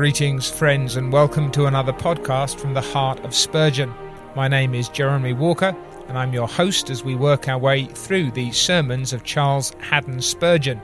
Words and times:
Greetings, 0.00 0.48
friends, 0.48 0.96
and 0.96 1.12
welcome 1.12 1.50
to 1.50 1.66
another 1.66 1.92
podcast 1.92 2.58
from 2.58 2.72
the 2.72 2.80
heart 2.80 3.20
of 3.20 3.34
Spurgeon. 3.34 3.92
My 4.34 4.48
name 4.48 4.74
is 4.74 4.88
Jeremy 4.88 5.34
Walker, 5.34 5.76
and 6.08 6.16
I'm 6.16 6.32
your 6.32 6.48
host 6.48 6.88
as 6.88 7.04
we 7.04 7.16
work 7.16 7.48
our 7.48 7.58
way 7.58 7.84
through 7.84 8.30
the 8.30 8.50
sermons 8.50 9.12
of 9.12 9.24
Charles 9.24 9.74
Haddon 9.78 10.22
Spurgeon. 10.22 10.80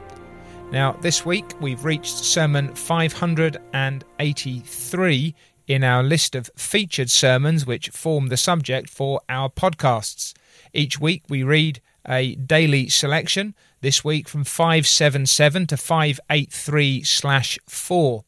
Now, 0.71 0.99
this 1.01 1.25
week 1.25 1.47
we've 1.63 1.83
reached 1.83 2.15
sermon 2.15 2.75
583 2.75 5.35
in 5.67 5.83
our 5.83 6.03
list 6.03 6.35
of 6.35 6.51
featured 6.55 7.11
sermons 7.11 7.65
which 7.65 7.89
form 7.89 8.27
the 8.27 8.37
subject 8.37 8.91
for 8.91 9.23
our 9.31 9.49
podcasts. 9.49 10.35
Each 10.75 11.01
week 11.01 11.23
we 11.31 11.43
read 11.43 11.81
a 12.07 12.35
daily 12.35 12.91
selection, 12.91 13.55
this 13.81 14.05
week 14.05 14.29
from 14.29 14.45
577 14.45 15.69
to 15.69 15.79
583 15.79 17.03
slash 17.03 17.59
4. 17.67 18.23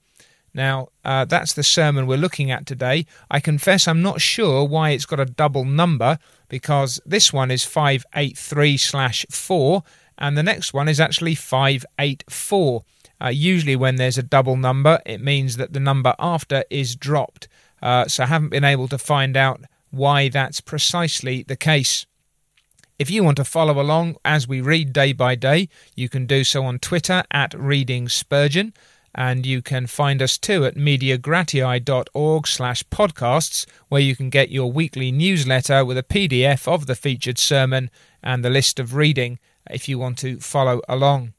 Now, 0.59 0.89
uh, 1.05 1.25
that's 1.25 1.53
the 1.53 1.63
sermon 1.63 2.09
we're 2.09 2.19
looking 2.19 2.51
at 2.51 2.67
today. 2.67 3.07
I 3.31 3.39
confess 3.39 3.87
I'm 3.87 4.03
not 4.03 4.21
sure 4.21 4.65
why 4.65 4.91
it's 4.91 5.07
got 5.07 5.21
a 5.21 5.25
double 5.25 5.65
number 5.65 6.19
because 6.49 7.01
this 7.07 7.33
one 7.33 7.53
is 7.53 7.63
583 7.63 8.77
slash 8.77 9.25
4 9.31 9.85
and 10.19 10.37
the 10.37 10.43
next 10.43 10.75
one 10.75 10.89
is 10.89 10.99
actually 10.99 11.37
584. 11.37 12.85
Uh, 13.23 13.29
usually, 13.29 13.77
when 13.77 13.97
there's 13.97 14.19
a 14.19 14.23
double 14.25 14.57
number, 14.57 15.01
it 15.07 15.21
means 15.21 15.59
that 15.59 15.75
the 15.75 15.79
number 15.79 16.13
after 16.19 16.65
is 16.71 16.97
dropped. 16.97 17.47
Uh, 17.81 18.09
so 18.09 18.25
I 18.25 18.27
haven't 18.27 18.49
been 18.49 18.65
able 18.65 18.89
to 18.89 18.99
find 18.99 19.37
out 19.37 19.61
why 19.91 20.29
that's 20.29 20.61
precisely 20.61 21.45
the 21.45 21.55
case. 21.55 22.05
If 22.99 23.13
you 23.13 23.23
want 23.23 23.37
to 23.37 23.45
follow 23.45 23.81
along 23.81 24.17
as 24.25 24.49
we 24.49 24.61
read 24.61 24.93
day 24.93 25.13
by 25.13 25.37
day, 25.37 25.69
you 25.95 26.09
can 26.09 26.27
do 26.27 26.43
so 26.43 26.65
on 26.65 26.81
Twitter 26.81 27.23
at 27.31 27.55
Reading 27.55 28.09
Spurgeon 28.09 28.75
and 29.19 29.45
you 29.45 29.61
can 29.61 29.85
find 29.89 30.23
us 30.23 30.39
too 30.39 30.65
at 30.65 30.77
mediagratiae.org 30.77 32.47
slash 32.47 32.85
podcasts 32.85 33.67
where 33.89 34.01
you 34.01 34.15
can 34.15 34.31
get 34.31 34.49
your 34.49 34.71
weekly 34.71 35.11
newsletter 35.11 35.85
with 35.85 35.99
a 35.99 36.05
pdf 36.05 36.69
of 36.69 36.87
the 36.87 36.95
featured 36.95 37.37
sermon 37.37 37.91
and 38.23 38.45
the 38.45 38.49
list 38.49 38.79
of 38.79 38.95
reading 38.95 39.41
if 39.69 39.89
you 39.89 39.99
want 39.99 40.19
to 40.19 40.39
follow 40.39 40.81
along. 40.89 41.33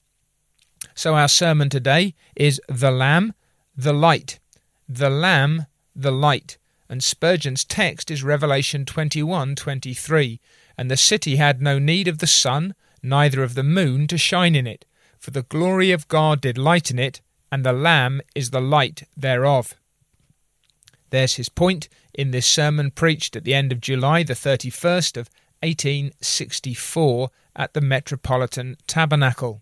So 0.94 1.16
our 1.16 1.30
sermon 1.30 1.70
today 1.70 2.16
is 2.36 2.60
the 2.68 2.92
lamb 2.92 3.34
the 3.78 3.94
light. 3.94 4.40
The 4.90 5.10
lamb 5.10 5.66
the 5.96 6.12
light. 6.12 6.58
And 6.90 7.02
spurgeon's 7.02 7.64
text 7.64 8.12
is 8.12 8.24
revelation 8.24 8.84
21:23 8.84 10.42
and 10.78 10.92
the 10.92 10.98
city 10.98 11.38
had 11.38 11.62
no 11.62 11.80
need 11.80 12.10
of 12.10 12.18
the 12.18 12.28
sun 12.28 12.76
neither 13.02 13.42
of 13.42 13.56
the 13.56 13.64
moon 13.64 14.06
to 14.08 14.18
shine 14.18 14.54
in 14.54 14.68
it 14.68 14.84
for 15.18 15.32
the 15.32 15.44
glory 15.44 15.92
of 15.92 16.10
god 16.10 16.42
did 16.42 16.58
lighten 16.58 17.00
it 17.00 17.22
and 17.52 17.66
the 17.66 17.74
Lamb 17.74 18.22
is 18.36 18.52
the 18.52 18.62
light 18.62 19.04
thereof. 19.16 19.76
There's 21.10 21.36
his 21.36 21.50
point 21.50 21.90
in 22.14 22.32
this 22.32 22.46
sermon 22.46 22.92
preached 22.92 23.36
at 23.36 23.44
the 23.44 23.54
end 23.54 23.72
of 23.72 23.82
July 23.82 24.24
the 24.24 24.34
31st 24.34 25.18
of 25.18 25.30
1864 25.62 27.30
at 27.56 27.74
the 27.74 27.82
Metropolitan 27.82 28.78
Tabernacle. 28.88 29.62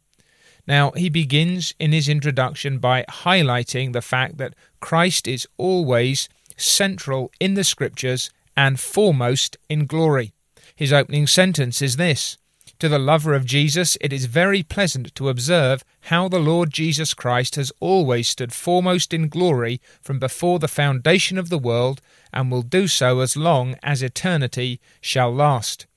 Now, 0.67 0.91
he 0.91 1.09
begins 1.09 1.73
in 1.79 1.93
his 1.93 2.09
introduction 2.09 2.79
by 2.79 3.05
highlighting 3.09 3.93
the 3.93 4.01
fact 4.01 4.37
that 4.37 4.53
Christ 4.81 5.27
is 5.27 5.47
always 5.57 6.27
central 6.57 7.31
in 7.39 7.53
the 7.53 7.63
Scriptures 7.63 8.29
and 8.57 8.79
foremost 8.79 9.57
in 9.69 9.85
glory. 9.85 10.33
His 10.75 10.91
opening 10.91 11.25
sentence 11.25 11.81
is 11.81 11.95
this 11.95 12.37
to 12.79 12.87
the 12.89 12.99
lover 12.99 13.33
of 13.33 13.45
Jesus, 13.45 13.97
it 14.01 14.13
is 14.13 14.25
very 14.25 14.61
pleasant 14.61 15.13
to 15.15 15.29
observe 15.29 15.83
how 16.01 16.27
the 16.27 16.39
Lord 16.39 16.71
Jesus 16.71 17.13
Christ 17.13 17.55
has 17.55 17.71
always 17.79 18.27
stood 18.27 18.53
foremost 18.53 19.13
in 19.13 19.29
glory 19.29 19.81
from 20.01 20.19
before 20.19 20.59
the 20.59 20.67
foundation 20.67 21.37
of 21.37 21.49
the 21.49 21.57
world, 21.57 22.01
and 22.31 22.51
will 22.51 22.61
do 22.61 22.87
so 22.87 23.21
as 23.21 23.35
long 23.35 23.75
as 23.81 24.03
eternity 24.03 24.79
shall 25.01 25.33
last. 25.33 25.87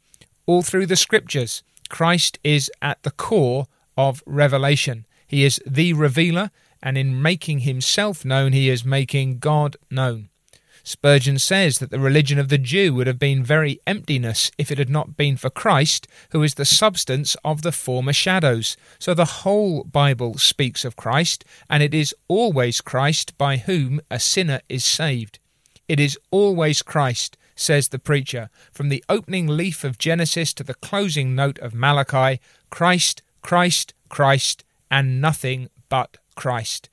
All 0.46 0.62
through 0.62 0.86
the 0.86 0.96
Scriptures, 0.96 1.62
Christ 1.90 2.38
is 2.42 2.70
at 2.80 3.02
the 3.02 3.10
core 3.10 3.66
of 3.96 4.22
revelation. 4.24 5.04
He 5.26 5.44
is 5.44 5.60
the 5.66 5.92
revealer, 5.92 6.50
and 6.82 6.96
in 6.96 7.20
making 7.20 7.60
himself 7.60 8.24
known, 8.24 8.52
he 8.52 8.70
is 8.70 8.84
making 8.84 9.38
God 9.38 9.76
known. 9.90 10.29
Spurgeon 10.82 11.38
says 11.38 11.78
that 11.78 11.90
the 11.90 12.00
religion 12.00 12.38
of 12.38 12.48
the 12.48 12.58
Jew 12.58 12.94
would 12.94 13.06
have 13.06 13.18
been 13.18 13.44
very 13.44 13.80
emptiness 13.86 14.50
if 14.58 14.70
it 14.70 14.78
had 14.78 14.90
not 14.90 15.16
been 15.16 15.36
for 15.36 15.50
Christ, 15.50 16.06
who 16.30 16.42
is 16.42 16.54
the 16.54 16.64
substance 16.64 17.36
of 17.44 17.62
the 17.62 17.72
former 17.72 18.12
shadows. 18.12 18.76
So 18.98 19.14
the 19.14 19.24
whole 19.24 19.84
Bible 19.84 20.38
speaks 20.38 20.84
of 20.84 20.96
Christ, 20.96 21.44
and 21.68 21.82
it 21.82 21.94
is 21.94 22.14
always 22.28 22.80
Christ 22.80 23.36
by 23.36 23.58
whom 23.58 24.00
a 24.10 24.18
sinner 24.18 24.60
is 24.68 24.84
saved. 24.84 25.38
It 25.88 26.00
is 26.00 26.18
always 26.30 26.82
Christ, 26.82 27.36
says 27.56 27.88
the 27.88 27.98
preacher, 27.98 28.48
from 28.72 28.88
the 28.88 29.04
opening 29.08 29.46
leaf 29.46 29.84
of 29.84 29.98
Genesis 29.98 30.54
to 30.54 30.64
the 30.64 30.74
closing 30.74 31.34
note 31.34 31.58
of 31.58 31.74
Malachi 31.74 32.40
Christ, 32.70 33.22
Christ, 33.42 33.92
Christ, 34.08 34.64
and 34.90 35.20
nothing 35.20 35.68
but 35.88 36.16
Christ. 36.36 36.88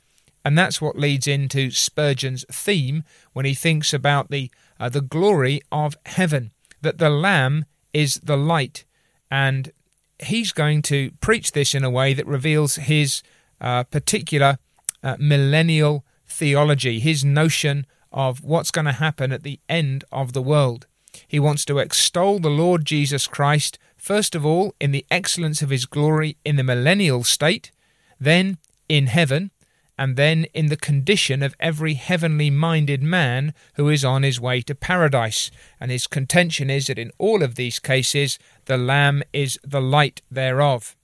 And 0.47 0.57
that's 0.57 0.79
what 0.79 0.97
leads 0.97 1.27
into 1.27 1.71
Spurgeon's 1.71 2.45
theme 2.49 3.03
when 3.33 3.43
he 3.43 3.53
thinks 3.53 3.93
about 3.93 4.31
the, 4.31 4.49
uh, 4.79 4.87
the 4.87 5.01
glory 5.01 5.59
of 5.73 5.97
heaven, 6.05 6.53
that 6.81 6.99
the 6.99 7.09
Lamb 7.09 7.65
is 7.91 8.21
the 8.23 8.37
light. 8.37 8.85
And 9.29 9.73
he's 10.19 10.53
going 10.53 10.83
to 10.83 11.11
preach 11.19 11.51
this 11.51 11.75
in 11.75 11.83
a 11.83 11.89
way 11.89 12.13
that 12.13 12.25
reveals 12.25 12.75
his 12.75 13.23
uh, 13.59 13.83
particular 13.83 14.57
uh, 15.03 15.17
millennial 15.19 16.05
theology, 16.25 17.01
his 17.01 17.25
notion 17.25 17.85
of 18.13 18.41
what's 18.41 18.71
going 18.71 18.85
to 18.85 18.93
happen 18.93 19.33
at 19.33 19.43
the 19.43 19.59
end 19.67 20.05
of 20.13 20.31
the 20.31 20.41
world. 20.41 20.87
He 21.27 21.41
wants 21.41 21.65
to 21.65 21.79
extol 21.79 22.39
the 22.39 22.49
Lord 22.49 22.85
Jesus 22.85 23.27
Christ, 23.27 23.77
first 23.97 24.33
of 24.33 24.45
all, 24.45 24.75
in 24.79 24.91
the 24.91 25.05
excellence 25.11 25.61
of 25.61 25.71
his 25.71 25.85
glory 25.85 26.37
in 26.45 26.55
the 26.55 26.63
millennial 26.63 27.25
state, 27.25 27.73
then 28.17 28.59
in 28.87 29.07
heaven, 29.07 29.51
and 29.97 30.15
then 30.15 30.45
in 30.53 30.67
the 30.67 30.77
condition 30.77 31.41
of 31.41 31.55
every 31.59 31.95
heavenly 31.95 32.49
minded 32.49 33.01
man 33.01 33.53
who 33.75 33.89
is 33.89 34.05
on 34.05 34.23
his 34.23 34.39
way 34.39 34.61
to 34.61 34.75
paradise. 34.75 35.49
And 35.79 35.89
his 35.89 36.07
contention 36.07 36.69
is 36.69 36.87
that 36.87 36.99
in 36.99 37.11
all 37.17 37.41
of 37.41 37.55
these 37.55 37.79
cases, 37.79 38.37
the 38.65 38.77
Lamb 38.77 39.23
is 39.33 39.59
the 39.63 39.81
light 39.81 40.21
thereof. 40.29 40.95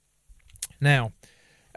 Now, 0.80 1.12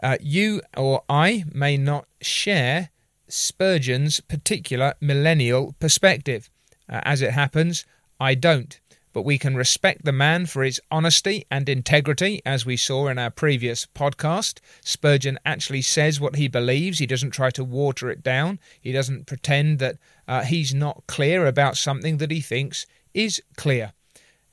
uh, 0.02 0.18
you 0.20 0.62
or 0.76 1.02
I 1.08 1.44
may 1.52 1.76
not 1.76 2.06
share 2.20 2.90
Spurgeon's 3.28 4.20
particular 4.20 4.94
millennial 5.00 5.74
perspective. 5.80 6.50
Uh, 6.88 7.00
as 7.04 7.20
it 7.20 7.32
happens, 7.32 7.84
I 8.20 8.34
don't 8.34 8.78
but 9.18 9.24
we 9.24 9.36
can 9.36 9.56
respect 9.56 10.04
the 10.04 10.12
man 10.12 10.46
for 10.46 10.62
his 10.62 10.80
honesty 10.92 11.44
and 11.50 11.68
integrity, 11.68 12.40
as 12.46 12.64
we 12.64 12.76
saw 12.76 13.08
in 13.08 13.18
our 13.18 13.30
previous 13.30 13.84
podcast. 13.84 14.60
Spurgeon 14.80 15.40
actually 15.44 15.82
says 15.82 16.20
what 16.20 16.36
he 16.36 16.46
believes, 16.46 17.00
he 17.00 17.06
doesn't 17.06 17.32
try 17.32 17.50
to 17.50 17.64
water 17.64 18.10
it 18.10 18.22
down, 18.22 18.60
he 18.80 18.92
doesn't 18.92 19.26
pretend 19.26 19.80
that 19.80 19.96
uh, 20.28 20.44
he's 20.44 20.72
not 20.72 21.02
clear 21.08 21.46
about 21.46 21.76
something 21.76 22.18
that 22.18 22.30
he 22.30 22.40
thinks 22.40 22.86
is 23.12 23.42
clear. 23.56 23.92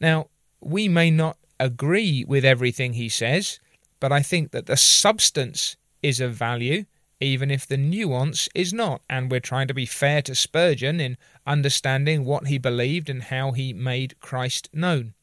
Now, 0.01 0.29
we 0.61 0.87
may 0.87 1.11
not 1.11 1.37
agree 1.59 2.25
with 2.27 2.43
everything 2.43 2.93
he 2.93 3.07
says, 3.07 3.59
but 3.99 4.11
I 4.11 4.23
think 4.23 4.49
that 4.49 4.65
the 4.65 4.77
substance 4.77 5.77
is 6.01 6.19
of 6.19 6.33
value 6.33 6.85
even 7.25 7.50
if 7.50 7.68
the 7.68 7.78
nuance 7.78 8.47
is 8.53 8.74
not. 8.74 9.02
And 9.09 9.31
we're 9.31 9.40
trying 9.40 9.68
to 9.68 9.74
be 9.74 9.86
fair 9.86 10.22
to 10.24 10.36
Spurgeon 10.36 11.00
in 11.00 11.18
understanding 11.46 12.24
what 12.24 12.47
he 12.47 12.58
believed 12.58 13.09
and 13.09 13.24
how 13.24 13.52
he 13.52 13.74
made 13.74 14.19
Christ 14.19 14.69
known. 14.72 15.13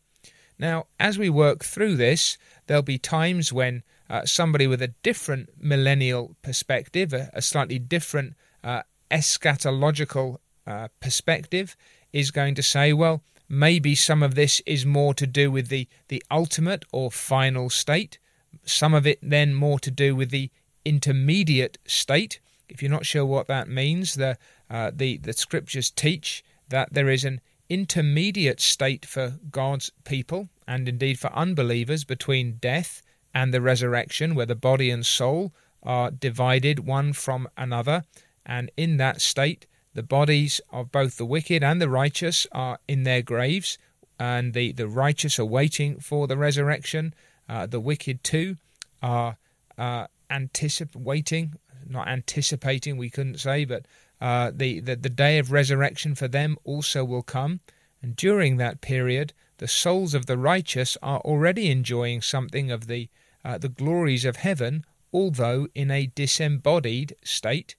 Now, 0.58 0.86
as 1.00 1.18
we 1.18 1.30
work 1.30 1.64
through 1.64 1.96
this, 1.96 2.38
there'll 2.66 2.82
be 2.82 2.98
times 2.98 3.52
when 3.52 3.82
uh, 4.10 4.26
somebody 4.26 4.66
with 4.66 4.82
a 4.82 4.94
different 5.02 5.50
millennial 5.58 6.36
perspective, 6.42 7.12
a, 7.12 7.30
a 7.32 7.42
slightly 7.42 7.78
different 7.78 8.34
uh, 8.62 8.82
eschatological 9.10 10.38
uh, 10.66 10.88
perspective, 11.00 11.76
is 12.12 12.30
going 12.30 12.54
to 12.54 12.62
say, 12.62 12.92
well, 12.92 13.22
maybe 13.48 13.94
some 13.94 14.22
of 14.22 14.34
this 14.34 14.60
is 14.66 14.84
more 14.84 15.14
to 15.14 15.26
do 15.26 15.50
with 15.50 15.68
the, 15.68 15.88
the 16.08 16.22
ultimate 16.30 16.84
or 16.92 17.10
final 17.10 17.70
state, 17.70 18.18
some 18.64 18.94
of 18.94 19.06
it 19.06 19.18
then 19.22 19.54
more 19.54 19.78
to 19.78 19.90
do 19.90 20.14
with 20.14 20.30
the 20.30 20.50
intermediate 20.84 21.78
state. 21.86 22.40
If 22.68 22.82
you're 22.82 22.90
not 22.90 23.06
sure 23.06 23.26
what 23.26 23.48
that 23.48 23.68
means, 23.68 24.14
the, 24.14 24.38
uh, 24.70 24.90
the, 24.94 25.18
the 25.18 25.32
scriptures 25.32 25.90
teach 25.90 26.44
that 26.68 26.92
there 26.92 27.08
is 27.08 27.24
an 27.24 27.40
intermediate 27.68 28.60
state 28.60 29.06
for 29.06 29.34
God's 29.50 29.90
people 30.04 30.48
and 30.66 30.88
indeed 30.88 31.18
for 31.18 31.32
unbelievers 31.32 32.04
between 32.04 32.58
death 32.60 33.02
and 33.34 33.52
the 33.52 33.60
resurrection, 33.60 34.34
where 34.34 34.46
the 34.46 34.54
body 34.54 34.90
and 34.90 35.04
soul 35.04 35.52
are 35.82 36.10
divided 36.10 36.80
one 36.80 37.12
from 37.12 37.48
another. 37.56 38.04
And 38.44 38.70
in 38.76 38.98
that 38.98 39.20
state, 39.20 39.66
the 39.94 40.02
bodies 40.02 40.60
of 40.70 40.92
both 40.92 41.16
the 41.16 41.24
wicked 41.24 41.62
and 41.62 41.80
the 41.80 41.88
righteous 41.88 42.46
are 42.52 42.78
in 42.88 43.02
their 43.02 43.22
graves, 43.22 43.78
and 44.18 44.54
the, 44.54 44.72
the 44.72 44.88
righteous 44.88 45.38
are 45.38 45.44
waiting 45.44 45.98
for 45.98 46.26
the 46.26 46.36
resurrection. 46.36 47.14
Uh, 47.48 47.66
the 47.66 47.80
wicked, 47.80 48.22
too, 48.22 48.56
are 49.02 49.36
uh, 49.76 50.06
anticipating, 50.32 51.54
not 51.86 52.08
anticipating, 52.08 52.96
we 52.96 53.10
couldn't 53.10 53.40
say, 53.40 53.64
but 53.64 53.86
Uh, 54.22 54.52
the, 54.54 54.80
the, 54.86 54.94
the 54.94 55.16
day 55.24 55.40
of 55.40 55.50
resurrection 55.50 56.14
for 56.14 56.28
them 56.28 56.56
also 56.62 57.04
will 57.04 57.24
come, 57.24 57.58
and 58.02 58.14
during 58.14 58.58
that 58.58 58.80
period, 58.80 59.32
the 59.56 59.66
souls 59.66 60.14
of 60.14 60.26
the 60.26 60.38
righteous 60.54 60.96
are 61.00 61.20
already 61.24 61.66
enjoying 61.66 62.22
something 62.22 62.70
of 62.72 62.86
the, 62.86 63.08
uh, 63.44 63.58
the 63.58 63.74
glories 63.80 64.24
of 64.24 64.36
heaven, 64.36 64.84
although 65.10 65.66
in 65.74 65.90
a 65.90 66.10
disembodied 66.14 67.10
state, 67.24 67.74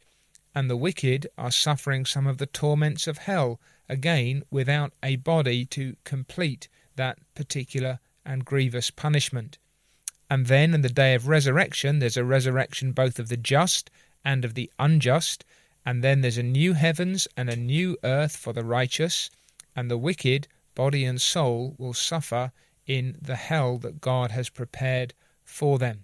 and 0.53 0.69
the 0.69 0.81
wicked 0.85 1.27
are 1.37 1.51
suffering 1.51 2.05
some 2.05 2.27
of 2.29 2.37
the 2.37 2.51
torments 2.61 3.07
of 3.07 3.17
hell, 3.19 3.57
again 3.87 4.43
without 4.51 4.91
a 5.01 5.15
body 5.15 5.65
to 5.65 5.95
complete 6.03 6.67
that 6.95 7.17
particular 7.35 7.99
and 8.25 8.43
grievous 8.43 8.91
punishment. 8.91 9.59
And 10.33 10.47
then 10.47 10.73
in 10.73 10.81
the 10.81 10.89
day 10.89 11.13
of 11.13 11.27
resurrection, 11.27 11.99
there's 11.99 12.17
a 12.17 12.23
resurrection 12.23 12.91
both 12.91 13.19
of 13.19 13.29
the 13.29 13.37
just 13.37 13.91
and 14.25 14.43
of 14.43 14.55
the 14.55 14.71
unjust, 14.79 15.45
and 15.85 16.03
then 16.03 16.21
there's 16.21 16.39
a 16.39 16.41
new 16.41 16.73
heavens 16.73 17.27
and 17.37 17.51
a 17.51 17.55
new 17.55 17.99
earth 18.03 18.35
for 18.35 18.51
the 18.51 18.65
righteous, 18.65 19.29
and 19.75 19.91
the 19.91 19.97
wicked, 19.97 20.47
body 20.73 21.05
and 21.05 21.21
soul, 21.21 21.75
will 21.77 21.93
suffer 21.93 22.51
in 22.87 23.15
the 23.21 23.35
hell 23.35 23.77
that 23.77 24.01
God 24.01 24.31
has 24.31 24.49
prepared 24.49 25.13
for 25.43 25.77
them. 25.77 26.03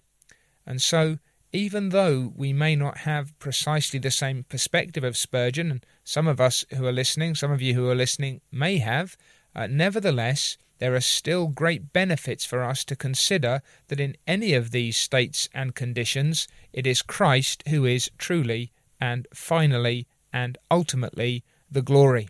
And 0.63 0.79
so, 0.79 1.17
even 1.51 1.89
though 1.89 2.31
we 2.35 2.53
may 2.53 2.75
not 2.75 2.99
have 2.99 3.33
precisely 3.39 3.97
the 3.97 4.11
same 4.11 4.43
perspective 4.43 5.03
of 5.03 5.17
Spurgeon, 5.17 5.71
and 5.71 5.85
some 6.03 6.27
of 6.27 6.39
us 6.39 6.63
who 6.75 6.85
are 6.85 6.91
listening, 6.91 7.33
some 7.33 7.51
of 7.51 7.63
you 7.63 7.73
who 7.73 7.89
are 7.89 7.95
listening 7.95 8.41
may 8.51 8.77
have, 8.77 9.17
uh, 9.55 9.65
nevertheless, 9.65 10.55
there 10.79 10.95
are 10.95 11.01
still 11.01 11.47
great 11.47 11.93
benefits 11.93 12.45
for 12.45 12.63
us 12.63 12.83
to 12.85 12.95
consider 12.95 13.61
that 13.89 13.99
in 13.99 14.15
any 14.25 14.53
of 14.53 14.71
these 14.71 14.97
states 14.97 15.47
and 15.53 15.75
conditions, 15.75 16.47
it 16.73 16.87
is 16.87 17.01
Christ 17.01 17.63
who 17.67 17.85
is 17.85 18.09
truly 18.17 18.71
and 18.99 19.27
finally 19.33 20.07
and 20.33 20.57
ultimately 20.71 21.43
the 21.69 21.81
glory. 21.81 22.29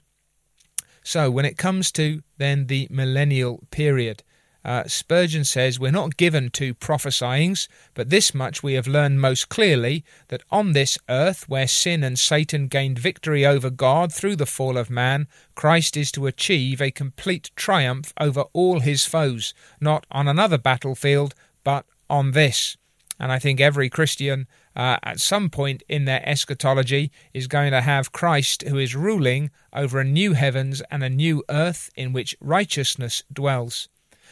So, 1.03 1.31
when 1.31 1.45
it 1.45 1.57
comes 1.57 1.91
to 1.93 2.21
then 2.37 2.67
the 2.67 2.87
millennial 2.89 3.65
period, 3.71 4.23
uh, 4.69 4.83
Spurgeon 4.85 5.43
says, 5.43 5.79
We're 5.79 5.89
not 5.89 6.15
given 6.15 6.51
to 6.51 6.75
prophesyings, 6.75 7.67
but 7.95 8.11
this 8.11 8.35
much 8.35 8.61
we 8.61 8.75
have 8.75 8.85
learned 8.85 9.19
most 9.19 9.49
clearly 9.49 10.05
that 10.27 10.43
on 10.51 10.73
this 10.73 10.95
earth, 11.09 11.49
where 11.49 11.67
sin 11.67 12.03
and 12.03 12.19
Satan 12.19 12.67
gained 12.67 12.99
victory 12.99 13.43
over 13.43 13.71
God 13.71 14.13
through 14.13 14.35
the 14.35 14.45
fall 14.45 14.77
of 14.77 14.91
man, 14.91 15.27
Christ 15.55 15.97
is 15.97 16.11
to 16.11 16.27
achieve 16.27 16.83
a 16.83 16.91
complete 16.91 17.49
triumph 17.55 18.13
over 18.19 18.41
all 18.53 18.79
his 18.79 19.05
foes, 19.05 19.55
not 19.81 20.05
on 20.11 20.27
another 20.27 20.59
battlefield, 20.59 21.33
but 21.63 21.87
on 22.07 22.33
this. 22.33 22.77
And 23.19 23.31
I 23.31 23.39
think 23.39 23.59
every 23.59 23.89
Christian 23.89 24.47
uh, 24.75 24.97
at 25.01 25.19
some 25.19 25.49
point 25.49 25.81
in 25.89 26.05
their 26.05 26.21
eschatology 26.29 27.11
is 27.33 27.47
going 27.47 27.71
to 27.71 27.81
have 27.81 28.11
Christ 28.11 28.61
who 28.67 28.77
is 28.77 28.95
ruling 28.95 29.49
over 29.73 29.99
a 29.99 30.05
new 30.05 30.33
heavens 30.33 30.83
and 30.91 31.01
a 31.01 31.09
new 31.09 31.43
earth 31.49 31.89
in 31.95 32.13
which 32.13 32.37
righteousness 32.39 33.23
dwells. 33.33 33.89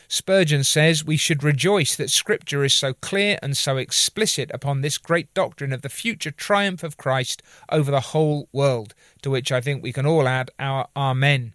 Spurgeon 0.10 0.64
says 0.64 1.04
we 1.04 1.18
should 1.18 1.44
rejoice 1.44 1.96
that 1.96 2.10
Scripture 2.10 2.64
is 2.64 2.74
so 2.74 2.94
clear 2.94 3.38
and 3.42 3.58
so 3.58 3.76
explicit 3.76 4.50
upon 4.54 4.82
this 4.82 4.98
great 4.98 5.34
doctrine 5.34 5.74
of 5.74 5.82
the 5.82 5.90
future 5.90 6.32
triumph 6.32 6.82
of 6.82 6.96
Christ 6.96 7.44
over 7.70 7.92
the 7.92 8.00
whole 8.00 8.48
world, 8.54 8.94
to 9.22 9.30
which 9.30 9.52
I 9.52 9.60
think 9.60 9.84
we 9.84 9.92
can 9.92 10.06
all 10.06 10.28
add 10.28 10.50
our 10.60 10.88
Amen. 10.96 11.54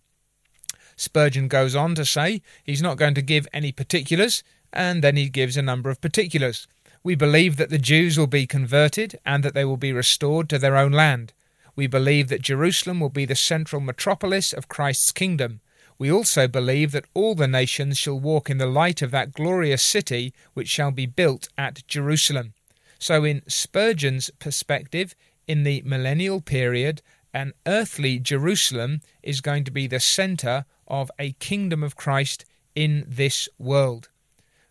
Spurgeon 0.96 1.48
goes 1.48 1.74
on 1.74 1.94
to 1.94 2.04
say 2.04 2.42
he's 2.62 2.82
not 2.82 2.98
going 2.98 3.14
to 3.14 3.22
give 3.22 3.48
any 3.54 3.72
particulars, 3.72 4.44
and 4.72 5.02
then 5.02 5.16
he 5.16 5.30
gives 5.30 5.56
a 5.56 5.62
number 5.62 5.88
of 5.88 6.02
particulars. 6.02 6.68
We 7.02 7.14
believe 7.14 7.56
that 7.56 7.70
the 7.70 7.78
Jews 7.78 8.18
will 8.18 8.26
be 8.26 8.46
converted 8.46 9.18
and 9.24 9.42
that 9.42 9.54
they 9.54 9.64
will 9.64 9.78
be 9.78 9.92
restored 9.92 10.48
to 10.50 10.58
their 10.58 10.76
own 10.76 10.92
land. 10.92 11.32
We 11.74 11.86
believe 11.86 12.28
that 12.28 12.42
Jerusalem 12.42 13.00
will 13.00 13.08
be 13.08 13.24
the 13.24 13.34
central 13.34 13.80
metropolis 13.80 14.52
of 14.52 14.68
Christ's 14.68 15.10
kingdom. 15.10 15.60
We 16.02 16.10
also 16.10 16.48
believe 16.48 16.90
that 16.90 17.06
all 17.14 17.36
the 17.36 17.46
nations 17.46 17.96
shall 17.96 18.18
walk 18.18 18.50
in 18.50 18.58
the 18.58 18.66
light 18.66 19.02
of 19.02 19.12
that 19.12 19.30
glorious 19.30 19.84
city 19.84 20.34
which 20.52 20.66
shall 20.66 20.90
be 20.90 21.06
built 21.06 21.48
at 21.56 21.86
Jerusalem. 21.86 22.54
So, 22.98 23.22
in 23.22 23.42
Spurgeon's 23.46 24.28
perspective, 24.40 25.14
in 25.46 25.62
the 25.62 25.80
millennial 25.82 26.40
period, 26.40 27.02
an 27.32 27.52
earthly 27.68 28.18
Jerusalem 28.18 29.00
is 29.22 29.40
going 29.40 29.62
to 29.62 29.70
be 29.70 29.86
the 29.86 30.00
centre 30.00 30.64
of 30.88 31.08
a 31.20 31.34
kingdom 31.34 31.84
of 31.84 31.94
Christ 31.94 32.46
in 32.74 33.04
this 33.06 33.48
world. 33.56 34.08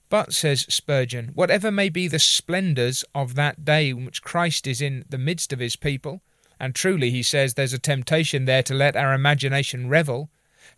But, 0.09 0.33
says 0.33 0.65
Spurgeon, 0.67 1.31
whatever 1.33 1.71
may 1.71 1.87
be 1.87 2.09
the 2.09 2.19
splendours 2.19 3.05
of 3.15 3.35
that 3.35 3.63
day 3.63 3.91
in 3.91 4.03
which 4.03 4.21
Christ 4.21 4.67
is 4.67 4.81
in 4.81 5.05
the 5.07 5.17
midst 5.17 5.53
of 5.53 5.59
his 5.59 5.77
people, 5.77 6.21
and 6.59 6.75
truly, 6.75 7.09
he 7.09 7.23
says, 7.23 7.53
there's 7.53 7.71
a 7.71 7.79
temptation 7.79 8.43
there 8.43 8.63
to 8.63 8.73
let 8.73 8.97
our 8.97 9.13
imagination 9.13 9.87
revel, 9.87 10.29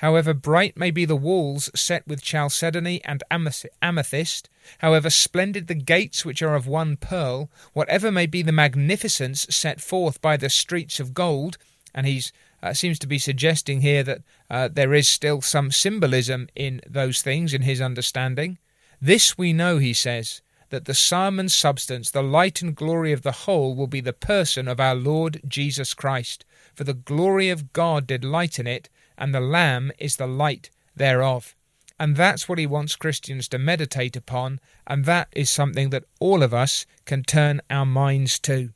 However 0.04 0.34
bright 0.34 0.76
may 0.76 0.92
be 0.92 1.06
the 1.06 1.16
walls 1.16 1.70
set 1.74 2.06
with 2.06 2.22
chalcedony 2.22 3.02
and 3.06 3.24
amethyst, 3.32 4.50
however 4.80 5.10
splendid 5.10 5.68
the 5.68 5.76
gates 5.76 6.26
which 6.26 6.42
are 6.42 6.56
of 6.56 6.68
one 6.68 6.98
pearl, 6.98 7.50
whatever 7.72 8.12
may 8.12 8.26
be 8.26 8.42
the 8.42 8.52
magnificence 8.52 9.48
set 9.50 9.80
forth 9.80 10.22
by 10.22 10.36
the 10.36 10.50
streets 10.50 11.00
of 11.00 11.14
gold, 11.14 11.58
and 11.96 12.06
he 12.06 12.22
uh, 12.62 12.74
seems 12.74 13.00
to 13.00 13.08
be 13.08 13.18
suggesting 13.18 13.80
here 13.80 14.04
that 14.04 14.24
uh, 14.50 14.68
there 14.70 14.94
is 14.94 15.08
still 15.08 15.40
some 15.40 15.72
symbolism 15.72 16.50
in 16.54 16.82
those 16.86 17.22
things 17.22 17.54
in 17.54 17.62
his 17.62 17.80
understanding. 17.80 18.58
This 19.00 19.38
we 19.38 19.54
know, 19.54 19.78
he 19.78 19.94
says, 19.94 20.42
that 20.70 20.84
the 20.84 20.94
sum 20.94 21.40
and 21.40 21.50
substance, 21.50 22.12
the 22.12 22.22
light 22.22 22.62
and 22.62 22.76
glory 22.76 23.14
of 23.14 23.22
the 23.22 23.32
whole, 23.32 23.74
will 23.74 23.88
be 23.88 24.02
the 24.02 24.12
person 24.12 24.68
of 24.68 24.82
our 24.82 24.96
Lord 24.96 25.40
Jesus 25.48 25.94
Christ. 25.94 26.44
For 26.76 26.84
the 26.84 26.94
glory 26.94 27.50
of 27.50 27.72
God 27.72 28.06
did 28.06 28.26
lighten 28.26 28.68
it, 28.68 28.90
and 29.18 29.34
the 29.34 29.40
Lamb 29.40 29.92
is 29.98 30.16
the 30.16 30.28
light 30.28 30.70
thereof. 30.96 31.56
And 32.00 32.16
that's 32.16 32.50
what 32.50 32.58
he 32.58 32.66
wants 32.66 32.96
Christians 32.96 33.48
to 33.50 33.58
meditate 33.58 34.16
upon, 34.16 34.60
and 34.88 35.06
that 35.06 35.30
is 35.32 35.50
something 35.50 35.90
that 35.92 36.06
all 36.20 36.44
of 36.44 36.54
us 36.54 36.86
can 37.06 37.24
turn 37.24 37.62
our 37.70 37.86
minds 37.86 38.40
to. 38.40 38.72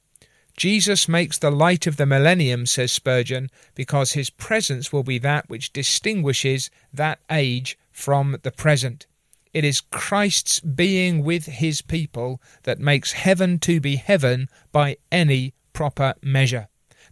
Jesus 0.56 1.08
makes 1.08 1.38
the 1.38 1.52
light 1.52 1.86
of 1.86 1.98
the 1.98 2.06
millennium, 2.06 2.66
says 2.66 2.92
Spurgeon, 2.92 3.50
because 3.76 4.14
his 4.14 4.32
presence 4.32 4.92
will 4.92 5.04
be 5.04 5.20
that 5.20 5.50
which 5.50 5.72
distinguishes 5.72 6.72
that 6.92 7.20
age 7.30 7.78
from 7.92 8.38
the 8.42 8.52
present. 8.52 9.06
It 9.54 9.64
is 9.64 9.82
Christ's 9.82 10.60
being 10.60 11.24
with 11.24 11.46
his 11.46 11.82
people 11.82 12.42
that 12.64 12.80
makes 12.80 13.14
heaven 13.14 13.60
to 13.60 13.80
be 13.80 13.96
heaven 13.98 14.50
by 14.72 14.98
any 15.12 15.54
proper 15.74 16.16
measure. 16.22 16.68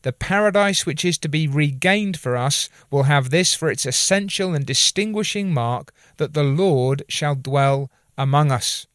The 0.06 0.14
paradise 0.14 0.86
which 0.86 1.04
is 1.04 1.18
to 1.18 1.28
be 1.28 1.48
regained 1.48 2.20
for 2.20 2.38
us 2.38 2.70
will 2.92 3.04
have 3.10 3.32
this 3.32 3.56
for 3.56 3.72
its 3.72 3.88
essential 3.88 4.54
and 4.54 4.64
distinguishing 4.64 5.52
mark 5.52 5.92
that 6.18 6.36
the 6.36 6.44
Lord 6.44 7.02
shall 7.10 7.34
dwell 7.34 7.90
among 8.16 8.52
us. 8.52 8.86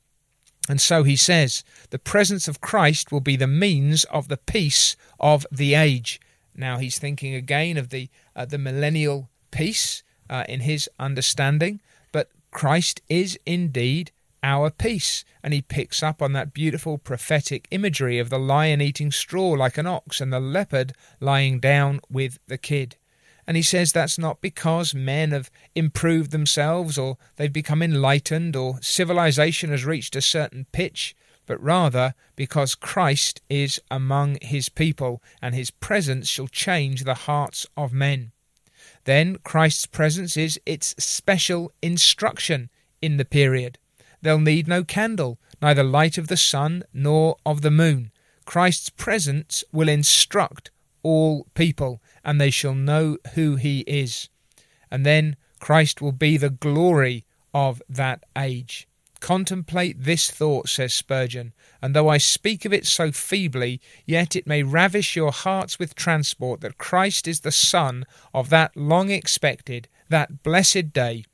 And 0.69 0.81
so 0.81 1.03
he 1.03 1.17
says, 1.17 1.65
the 1.91 1.99
presence 1.99 2.47
of 2.47 2.61
Christ 2.61 3.11
will 3.11 3.21
be 3.21 3.35
the 3.35 3.49
means 3.49 4.05
of 4.05 4.29
the 4.29 4.37
peace 4.37 4.95
of 5.19 5.45
the 5.51 5.75
age. 5.75 6.21
Now 6.55 6.79
he's 6.79 7.01
thinking 7.01 7.35
again 7.35 7.77
of 7.77 7.89
the 7.89 8.09
uh, 8.37 8.45
the 8.45 8.59
millennial 8.59 9.31
peace 9.51 10.05
uh, 10.29 10.45
in 10.49 10.61
his 10.61 10.89
understanding, 11.01 11.81
but 12.13 12.31
Christ 12.53 13.03
is 13.09 13.37
indeed 13.45 14.13
our 14.43 14.71
peace. 14.71 15.25
And 15.43 15.55
he 15.55 15.63
picks 15.63 16.03
up 16.03 16.21
on 16.21 16.33
that 16.33 16.53
beautiful 16.53 16.99
prophetic 16.99 17.67
imagery 17.71 18.19
of 18.19 18.31
the 18.31 18.39
lion 18.39 18.81
eating 18.81 19.11
straw 19.11 19.51
like 19.51 19.79
an 19.79 19.87
ox 19.87 20.21
and 20.21 20.33
the 20.33 20.41
leopard 20.41 20.93
lying 21.21 21.61
down 21.61 22.01
with 22.11 22.39
the 22.47 22.59
kid. 22.59 22.97
And 23.47 23.57
he 23.57 23.63
says 23.63 23.93
that's 23.93 24.19
not 24.19 24.41
because 24.41 24.95
men 24.95 25.33
have 25.33 25.51
improved 25.75 26.31
themselves 26.31 26.97
or 26.97 27.17
they've 27.37 27.53
become 27.53 27.83
enlightened 27.83 28.55
or 28.55 28.79
civilization 28.81 29.71
has 29.71 29.85
reached 29.85 30.15
a 30.15 30.21
certain 30.21 30.67
pitch, 30.71 31.17
but 31.47 31.61
rather 31.61 32.15
because 32.37 32.75
Christ 32.75 33.41
is 33.49 33.81
among 33.91 34.39
his 34.41 34.69
people 34.69 35.21
and 35.43 35.55
his 35.55 35.71
presence 35.71 36.29
shall 36.29 36.47
change 36.47 37.03
the 37.03 37.15
hearts 37.15 37.67
of 37.77 37.93
men. 37.93 38.33
Then 39.05 39.39
Christ's 39.43 39.87
presence 39.87 40.37
is 40.37 40.61
its 40.65 40.95
special 40.99 41.73
instruction 41.83 42.71
in 43.03 43.17
the 43.17 43.25
period. 43.25 43.79
They'll 44.23 44.39
need 44.39 44.69
no 44.69 44.85
candle, 44.85 45.39
neither 45.63 45.83
light 45.83 46.19
of 46.19 46.29
the 46.29 46.37
sun 46.37 46.83
nor 46.93 47.37
of 47.45 47.63
the 47.63 47.71
moon. 47.71 48.13
Christ's 48.45 48.91
presence 48.91 49.65
will 49.73 49.89
instruct 49.89 50.71
all 51.03 51.47
people, 51.55 52.03
and 52.25 52.41
they 52.41 52.51
shall 52.51 52.75
know 52.75 53.17
who 53.35 53.57
he 53.57 53.81
is. 53.81 54.29
And 54.91 55.07
then 55.07 55.37
Christ 55.61 56.03
will 56.03 56.13
be 56.13 56.37
the 56.37 56.51
glory 56.51 57.25
of 57.55 57.83
that 57.89 58.25
age. 58.37 58.87
Contemplate 59.21 60.03
this 60.03 60.31
thought, 60.31 60.69
says 60.69 60.95
Spurgeon, 60.95 61.53
and 61.83 61.95
though 61.95 62.09
I 62.09 62.17
speak 62.17 62.65
of 62.65 62.73
it 62.73 62.87
so 62.87 63.13
feebly, 63.13 63.81
yet 64.07 64.35
it 64.35 64.47
may 64.47 64.63
ravish 64.63 65.15
your 65.15 65.31
hearts 65.31 65.79
with 65.79 65.95
transport 65.95 66.63
that 66.63 66.79
Christ 66.79 67.29
is 67.29 67.41
the 67.41 67.53
Sun 67.53 68.07
of 68.33 68.49
that 68.49 68.75
long 68.75 69.11
expected, 69.11 69.89
that 70.09 70.43
blessed 70.43 70.95
day, 70.95 71.25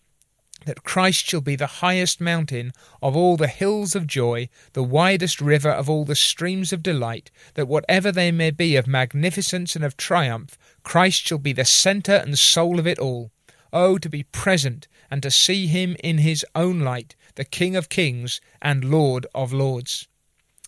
that 0.66 0.85
Christ 0.85 1.25
shall 1.25 1.40
be 1.40 1.56
the 1.56 1.78
highest 1.78 2.20
mountain 2.20 2.73
of 3.00 3.16
all 3.16 3.37
the 3.37 3.49
hills 3.49 3.94
of 3.94 4.06
joy, 4.06 4.49
the 4.75 4.82
widest 4.82 5.40
river 5.40 5.70
of 5.70 5.88
all 5.88 6.04
the 6.04 6.14
streams 6.14 6.73
of 6.73 6.82
delight, 6.82 7.30
that 7.54 7.68
whatever 7.68 8.12
they 8.12 8.30
may 8.30 8.50
be 8.50 8.76
of 8.76 8.87
magnificence 8.87 9.75
and 9.75 9.85
of 9.85 9.96
triumph, 9.96 10.58
Christ 10.82 11.26
shall 11.26 11.38
be 11.38 11.52
the 11.52 11.64
centre 11.64 12.16
and 12.16 12.38
soul 12.38 12.78
of 12.78 12.87
it 12.87 12.99
all. 12.99 13.30
Oh, 13.73 13.99
to 13.99 14.08
be 14.08 14.25
present 14.25 14.88
and 15.11 15.23
to 15.23 15.30
see 15.30 15.66
him 15.66 15.96
in 16.02 16.18
his 16.18 16.44
own 16.54 16.80
light, 16.80 17.16
the 17.37 17.44
King 17.44 17.76
of 17.76 17.88
kings 17.88 18.40
and 18.61 18.90
Lord 18.90 19.26
of 19.35 19.52
lords. 19.52 20.08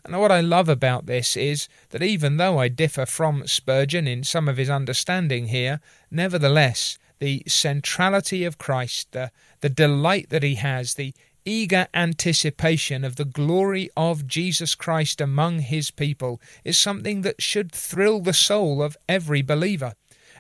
And 0.05 0.19
what 0.19 0.33
I 0.33 0.41
love 0.41 0.69
about 0.69 1.07
this 1.07 1.37
is 1.37 1.69
that 1.91 2.03
even 2.03 2.37
though 2.37 2.59
I 2.59 2.69
differ 2.69 3.05
from 3.05 3.47
Spurgeon 3.47 4.07
in 4.07 4.25
some 4.25 4.49
of 4.49 4.57
his 4.57 4.71
understanding 4.71 5.49
here, 5.49 5.81
nevertheless, 6.11 6.99
the 7.19 7.43
centrality 7.47 8.45
of 8.45 8.59
Christ, 8.59 9.13
the, 9.13 9.31
the 9.61 9.69
delight 9.69 10.31
that 10.31 10.43
he 10.43 10.57
has, 10.57 10.95
the 10.95 11.15
eager 11.45 11.89
anticipation 11.95 13.05
of 13.05 13.17
the 13.17 13.25
glory 13.25 13.89
of 13.97 14.27
Jesus 14.27 14.75
Christ 14.75 15.21
among 15.21 15.61
his 15.61 15.91
people 15.91 16.41
is 16.65 16.77
something 16.77 17.23
that 17.23 17.41
should 17.41 17.73
thrill 17.73 18.21
the 18.21 18.35
soul 18.35 18.83
of 18.83 18.97
every 19.09 19.43
believer. 19.43 19.95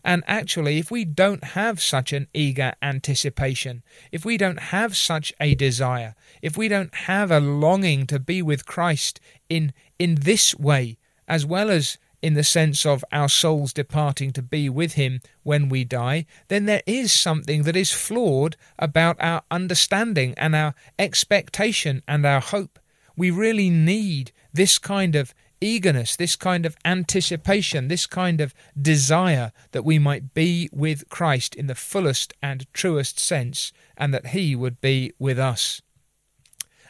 And 0.04 0.22
actually, 0.26 0.78
if 0.78 0.90
we 0.90 1.04
don't 1.04 1.42
have 1.44 1.80
such 1.80 2.12
an 2.12 2.28
eager 2.32 2.74
anticipation, 2.82 3.82
if 4.12 4.24
we 4.24 4.36
don't 4.36 4.60
have 4.60 4.96
such 4.96 5.32
a 5.40 5.54
desire, 5.54 6.14
if 6.42 6.56
we 6.56 6.68
don't 6.68 6.94
have 6.94 7.30
a 7.30 7.40
longing 7.40 8.06
to 8.06 8.18
be 8.18 8.42
with 8.42 8.66
Christ 8.66 9.20
in, 9.48 9.72
in 9.98 10.16
this 10.16 10.54
way, 10.54 10.98
as 11.26 11.44
well 11.44 11.70
as 11.70 11.98
in 12.22 12.34
the 12.34 12.44
sense 12.44 12.84
of 12.84 13.04
our 13.12 13.28
souls 13.28 13.72
departing 13.72 14.32
to 14.32 14.42
be 14.42 14.68
with 14.68 14.94
Him 14.94 15.20
when 15.42 15.68
we 15.68 15.84
die, 15.84 16.26
then 16.48 16.66
there 16.66 16.82
is 16.86 17.12
something 17.12 17.62
that 17.62 17.76
is 17.76 17.92
flawed 17.92 18.56
about 18.78 19.16
our 19.20 19.42
understanding 19.50 20.34
and 20.36 20.54
our 20.54 20.74
expectation 20.98 22.02
and 22.08 22.26
our 22.26 22.40
hope. 22.40 22.78
We 23.16 23.30
really 23.30 23.70
need 23.70 24.32
this 24.52 24.78
kind 24.78 25.14
of 25.14 25.34
eagerness, 25.60 26.16
this 26.16 26.36
kind 26.36 26.64
of 26.64 26.76
anticipation, 26.84 27.88
this 27.88 28.06
kind 28.06 28.40
of 28.40 28.54
desire 28.80 29.52
that 29.72 29.84
we 29.84 29.98
might 29.98 30.34
be 30.34 30.68
with 30.72 31.08
Christ 31.08 31.54
in 31.54 31.66
the 31.66 31.74
fullest 31.74 32.32
and 32.42 32.72
truest 32.72 33.18
sense, 33.18 33.72
and 33.96 34.14
that 34.14 34.28
He 34.28 34.54
would 34.54 34.80
be 34.80 35.12
with 35.18 35.38
us. 35.38 35.82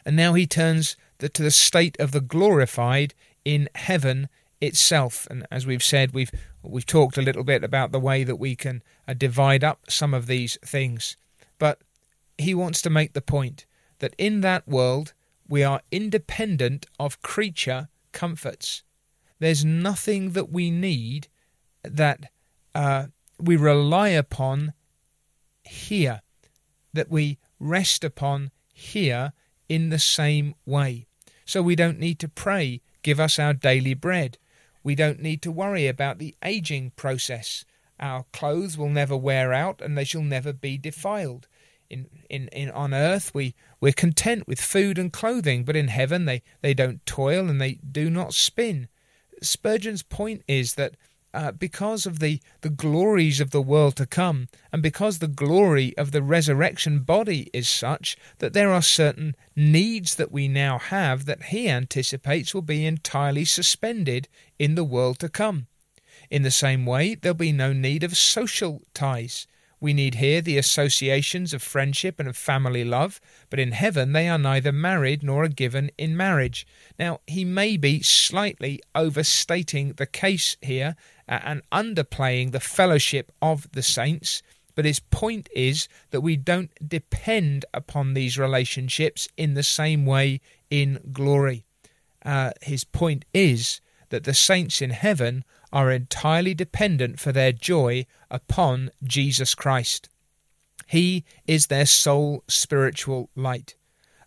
And 0.05 0.15
now 0.15 0.33
he 0.33 0.47
turns 0.47 0.95
to 1.19 1.43
the 1.43 1.51
state 1.51 1.99
of 1.99 2.11
the 2.11 2.21
glorified 2.21 3.13
in 3.45 3.69
heaven 3.75 4.29
itself. 4.61 5.27
And 5.29 5.45
as 5.51 5.65
we've 5.65 5.83
said, 5.83 6.13
we've 6.13 6.31
we've 6.61 6.85
talked 6.85 7.17
a 7.17 7.21
little 7.21 7.43
bit 7.43 7.63
about 7.63 7.91
the 7.91 7.99
way 7.99 8.23
that 8.23 8.35
we 8.35 8.55
can 8.55 8.83
uh, 9.07 9.13
divide 9.13 9.63
up 9.63 9.89
some 9.89 10.13
of 10.13 10.27
these 10.27 10.57
things. 10.63 11.17
But 11.57 11.81
he 12.37 12.53
wants 12.53 12.81
to 12.83 12.89
make 12.89 13.13
the 13.13 13.21
point 13.21 13.65
that 13.99 14.15
in 14.17 14.41
that 14.41 14.67
world 14.67 15.13
we 15.47 15.63
are 15.63 15.81
independent 15.91 16.85
of 16.99 17.21
creature 17.21 17.89
comforts. 18.11 18.83
There's 19.39 19.63
nothing 19.63 20.31
that 20.31 20.51
we 20.51 20.69
need 20.69 21.27
that 21.83 22.31
uh, 22.75 23.07
we 23.39 23.55
rely 23.55 24.09
upon 24.09 24.73
here, 25.63 26.21
that 26.93 27.09
we 27.09 27.37
rest 27.59 28.03
upon 28.03 28.51
here 28.73 29.33
in 29.67 29.89
the 29.89 29.99
same 29.99 30.55
way. 30.65 31.05
So 31.45 31.61
we 31.61 31.75
don't 31.75 31.99
need 31.99 32.19
to 32.19 32.27
pray, 32.27 32.81
give 33.01 33.19
us 33.19 33.39
our 33.39 33.53
daily 33.53 33.93
bread. 33.93 34.37
We 34.83 34.95
don't 34.95 35.21
need 35.21 35.41
to 35.43 35.51
worry 35.51 35.87
about 35.87 36.19
the 36.19 36.35
aging 36.43 36.91
process. 36.95 37.65
Our 37.99 38.25
clothes 38.31 38.77
will 38.77 38.89
never 38.89 39.17
wear 39.17 39.53
out 39.53 39.81
and 39.81 39.97
they 39.97 40.03
shall 40.03 40.21
never 40.21 40.53
be 40.53 40.77
defiled. 40.77 41.47
In, 41.89 42.07
in, 42.29 42.47
in 42.49 42.69
on 42.71 42.93
earth 42.93 43.33
we, 43.33 43.55
we're 43.81 43.93
content 43.93 44.47
with 44.47 44.61
food 44.61 44.97
and 44.97 45.11
clothing, 45.11 45.63
but 45.63 45.75
in 45.75 45.87
heaven 45.87 46.25
they, 46.25 46.43
they 46.61 46.73
don't 46.73 47.05
toil 47.05 47.49
and 47.49 47.59
they 47.59 47.73
do 47.75 48.09
not 48.09 48.33
spin. 48.33 48.87
Spurgeon's 49.41 50.03
point 50.03 50.43
is 50.47 50.75
that 50.75 50.95
uh, 51.33 51.51
because 51.51 52.05
of 52.05 52.19
the, 52.19 52.39
the 52.61 52.69
glories 52.69 53.39
of 53.39 53.51
the 53.51 53.61
world 53.61 53.95
to 53.95 54.05
come, 54.05 54.47
and 54.71 54.81
because 54.81 55.19
the 55.19 55.27
glory 55.27 55.95
of 55.97 56.11
the 56.11 56.23
resurrection 56.23 56.99
body 56.99 57.49
is 57.53 57.69
such 57.69 58.17
that 58.39 58.53
there 58.53 58.71
are 58.71 58.81
certain 58.81 59.35
needs 59.55 60.15
that 60.15 60.31
we 60.31 60.47
now 60.47 60.79
have 60.79 61.25
that 61.25 61.43
he 61.43 61.69
anticipates 61.69 62.53
will 62.53 62.61
be 62.61 62.85
entirely 62.85 63.45
suspended 63.45 64.27
in 64.57 64.75
the 64.75 64.83
world 64.83 65.19
to 65.19 65.29
come. 65.29 65.67
In 66.29 66.43
the 66.43 66.51
same 66.51 66.85
way, 66.85 67.15
there'll 67.15 67.35
be 67.35 67.51
no 67.51 67.73
need 67.73 68.03
of 68.03 68.17
social 68.17 68.81
ties. 68.93 69.47
We 69.81 69.93
need 69.93 70.15
here 70.15 70.41
the 70.41 70.57
associations 70.57 71.53
of 71.53 71.63
friendship 71.63 72.19
and 72.19 72.27
of 72.27 72.35
family 72.35 72.83
love, 72.83 73.21
but 73.49 73.59
in 73.59 73.71
heaven 73.71 74.11
they 74.11 74.27
are 74.27 74.37
neither 74.37 74.71
married 74.71 75.23
nor 75.23 75.43
are 75.43 75.47
given 75.49 75.89
in 75.97 76.17
marriage. 76.17 76.67
Now, 76.97 77.21
he 77.27 77.45
may 77.45 77.77
be 77.77 78.01
slightly 78.01 78.81
overstating 78.93 79.93
the 79.93 80.05
case 80.05 80.57
here 80.61 80.95
and 81.27 81.61
underplaying 81.71 82.51
the 82.51 82.59
fellowship 82.59 83.31
of 83.41 83.71
the 83.71 83.83
saints, 83.83 84.41
but 84.75 84.85
his 84.85 84.99
point 84.99 85.49
is 85.55 85.87
that 86.11 86.21
we 86.21 86.35
don't 86.35 86.71
depend 86.87 87.65
upon 87.73 88.13
these 88.13 88.37
relationships 88.37 89.27
in 89.37 89.53
the 89.53 89.63
same 89.63 90.05
way 90.05 90.41
in 90.69 90.99
glory. 91.11 91.65
Uh, 92.25 92.51
his 92.61 92.83
point 92.83 93.25
is 93.33 93.81
that 94.09 94.23
the 94.23 94.33
saints 94.33 94.81
in 94.81 94.89
heaven 94.89 95.45
are 95.71 95.91
entirely 95.91 96.53
dependent 96.53 97.19
for 97.19 97.31
their 97.31 97.51
joy 97.51 98.05
upon 98.29 98.91
Jesus 99.03 99.55
Christ. 99.55 100.09
He 100.87 101.23
is 101.45 101.67
their 101.67 101.85
sole 101.85 102.43
spiritual 102.47 103.29
light. 103.35 103.75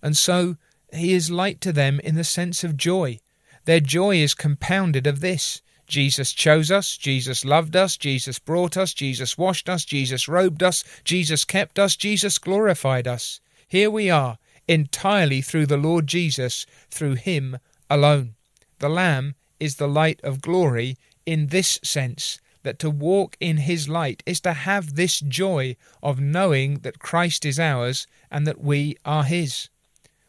And 0.03 0.17
so 0.17 0.57
he 0.93 1.13
is 1.13 1.31
light 1.31 1.61
to 1.63 1.73
them 1.73 2.01
in 2.01 2.15
the 2.15 2.25
sense 2.25 2.63
of 2.63 2.77
joy. 2.77 3.19
Their 3.65 3.81
joy 3.81 4.17
is 4.17 4.35
compounded 4.35 5.07
of 5.07 5.21
this 5.21 5.63
Jesus 5.89 6.33
chose 6.33 6.71
us, 6.71 6.97
Jesus 6.97 7.45
loved 7.45 7.77
us, 7.77 7.97
Jesus 7.97 8.39
brought 8.39 8.77
us, 8.77 8.95
Jesus 8.95 9.37
washed 9.37 9.69
us, 9.69 9.85
Jesus 9.85 10.27
robed 10.27 10.63
us, 10.63 10.85
Jesus 11.05 11.45
kept 11.45 11.79
us, 11.79 11.97
Jesus 11.97 12.39
glorified 12.39 13.07
us. 13.07 13.41
Here 13.69 13.91
we 13.91 14.09
are, 14.09 14.39
entirely 14.67 15.43
through 15.43 15.67
the 15.67 15.77
Lord 15.77 16.07
Jesus, 16.07 16.65
through 16.91 17.17
Him 17.17 17.59
alone. 17.91 18.37
The 18.79 18.89
Lamb 18.89 19.35
is 19.61 19.77
the 19.77 19.89
light 19.89 20.21
of 20.23 20.41
glory 20.41 20.97
in 21.26 21.49
this 21.49 21.79
sense 21.83 22.38
that 22.62 22.79
to 22.79 22.91
walk 22.91 23.37
in 23.41 23.59
his 23.59 23.88
light 23.88 24.23
is 24.26 24.41
to 24.41 24.52
have 24.52 24.95
this 24.95 25.21
joy 25.21 25.76
of 26.02 26.21
knowing 26.21 26.81
that 26.81 26.99
Christ 26.99 27.45
is 27.45 27.59
ours 27.59 28.07
and 28.31 28.47
that 28.47 28.61
we 28.61 28.97
are 29.05 29.25
his. 29.25 29.69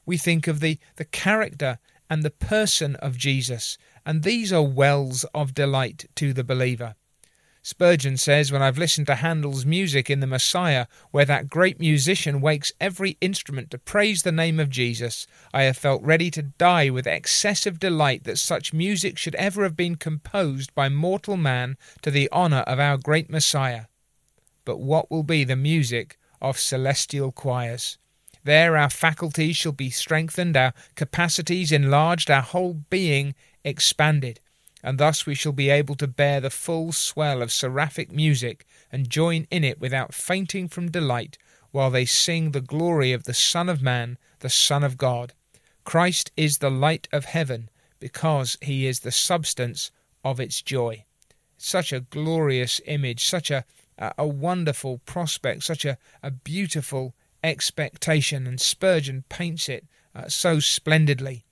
We 0.06 0.18
think 0.18 0.48
of 0.48 0.60
the, 0.60 0.80
the 0.96 1.06
character 1.06 1.80
and 2.10 2.24
the 2.24 2.30
person 2.30 2.96
of 2.98 3.18
Jesus, 3.18 3.78
and 4.06 4.24
these 4.24 4.52
are 4.52 4.62
wells 4.62 5.26
of 5.34 5.54
delight 5.54 6.06
to 6.16 6.34
the 6.34 6.44
believer. 6.44 6.96
Spurgeon 7.66 8.18
says, 8.18 8.52
When 8.52 8.62
I've 8.62 8.78
listened 8.78 9.08
to 9.08 9.16
Handel's 9.16 9.66
music 9.66 10.10
in 10.10 10.20
the 10.20 10.28
Messiah, 10.28 10.86
where 11.12 11.24
that 11.24 11.50
great 11.50 11.80
musician 11.80 12.42
wakes 12.42 12.74
every 12.82 13.18
instrument 13.22 13.72
to 13.72 13.78
praise 13.78 14.24
the 14.24 14.34
name 14.34 14.60
of 14.60 14.70
Jesus, 14.70 15.26
I 15.54 15.64
have 15.64 15.78
felt 15.78 16.04
ready 16.04 16.30
to 16.32 16.42
die 16.42 16.90
with 16.90 17.08
excessive 17.08 17.80
delight 17.80 18.26
that 18.26 18.38
such 18.38 18.74
music 18.74 19.18
should 19.18 19.36
ever 19.36 19.64
have 19.64 19.78
been 19.78 19.96
composed 19.96 20.76
by 20.76 20.90
mortal 20.90 21.38
man 21.38 21.78
to 22.02 22.12
the 22.12 22.30
honour 22.34 22.64
of 22.68 22.80
our 22.80 22.98
great 22.98 23.30
Messiah. 23.30 23.86
But 24.66 24.82
what 24.82 25.10
will 25.10 25.24
be 25.24 25.46
the 25.46 25.56
music 25.56 26.20
of 26.42 26.60
celestial 26.60 27.32
choirs? 27.32 27.98
There 28.44 28.76
our 28.76 28.90
faculties 28.90 29.56
shall 29.56 29.72
be 29.72 29.90
strengthened, 29.90 30.58
our 30.58 30.74
capacities 30.96 31.72
enlarged, 31.72 32.30
our 32.30 32.42
whole 32.42 32.74
being 32.90 33.36
expanded 33.64 34.42
and 34.84 34.98
thus 34.98 35.26
we 35.26 35.34
shall 35.34 35.54
be 35.54 35.70
able 35.70 35.96
to 35.96 36.08
bear 36.08 36.42
the 36.42 36.50
full 36.50 36.92
swell 36.92 37.42
of 37.42 37.52
seraphic 37.52 38.12
music 38.12 38.66
and 38.92 39.10
join 39.10 39.48
in 39.50 39.64
it 39.64 39.80
without 39.80 40.14
fainting 40.14 40.68
from 40.68 40.92
delight 40.92 41.38
while 41.72 41.90
they 41.90 42.06
sing 42.06 42.52
the 42.52 42.62
glory 42.62 43.14
of 43.14 43.24
the 43.24 43.34
Son 43.34 43.70
of 43.70 43.82
Man, 43.82 44.18
the 44.40 44.50
Son 44.50 44.84
of 44.84 44.98
God. 44.98 45.34
Christ 45.86 46.32
is 46.38 46.58
the 46.58 46.70
light 46.70 47.08
of 47.12 47.26
heaven 47.26 47.70
because 48.00 48.58
he 48.62 48.86
is 48.86 49.00
the 49.00 49.12
substance 49.12 49.90
of 50.24 50.40
its 50.40 50.62
joy. 50.62 51.06
Such 51.58 51.94
a 51.94 52.02
glorious 52.02 52.82
image, 52.86 53.24
such 53.24 53.50
a, 53.50 53.66
a 53.98 54.28
wonderful 54.28 55.00
prospect, 55.06 55.64
such 55.64 55.86
a, 55.86 55.98
a 56.22 56.30
beautiful 56.30 57.16
expectation, 57.44 58.46
and 58.46 58.60
Spurgeon 58.60 59.24
paints 59.30 59.70
it 59.70 59.86
uh, 60.16 60.28
so 60.28 60.60
splendidly. 60.60 61.46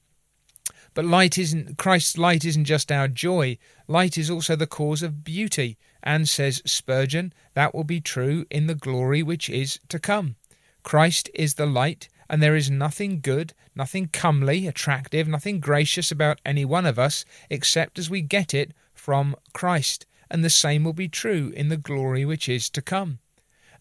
But 0.93 1.05
light 1.05 1.37
isn't 1.37 1.77
Christ's 1.77 2.17
light 2.17 2.43
isn't 2.43 2.65
just 2.65 2.91
our 2.91 3.07
joy. 3.07 3.57
Light 3.87 4.17
is 4.17 4.29
also 4.29 4.55
the 4.55 4.67
cause 4.67 5.01
of 5.01 5.23
beauty, 5.23 5.77
and 6.03 6.27
says 6.27 6.61
Spurgeon, 6.65 7.33
that 7.53 7.73
will 7.73 7.85
be 7.85 8.01
true 8.01 8.45
in 8.49 8.67
the 8.67 8.75
glory 8.75 9.23
which 9.23 9.49
is 9.49 9.79
to 9.87 9.99
come. 9.99 10.35
Christ 10.83 11.29
is 11.33 11.53
the 11.53 11.65
light, 11.65 12.09
and 12.29 12.41
there 12.41 12.55
is 12.55 12.69
nothing 12.69 13.21
good, 13.21 13.53
nothing 13.75 14.07
comely, 14.07 14.67
attractive, 14.67 15.27
nothing 15.27 15.59
gracious 15.59 16.11
about 16.11 16.41
any 16.45 16.65
one 16.65 16.85
of 16.85 16.99
us 16.99 17.23
except 17.49 17.97
as 17.97 18.09
we 18.09 18.21
get 18.21 18.53
it 18.53 18.73
from 18.93 19.35
Christ, 19.53 20.05
and 20.29 20.43
the 20.43 20.49
same 20.49 20.83
will 20.83 20.93
be 20.93 21.07
true 21.07 21.53
in 21.55 21.69
the 21.69 21.77
glory 21.77 22.25
which 22.25 22.49
is 22.49 22.69
to 22.69 22.81
come. 22.81 23.19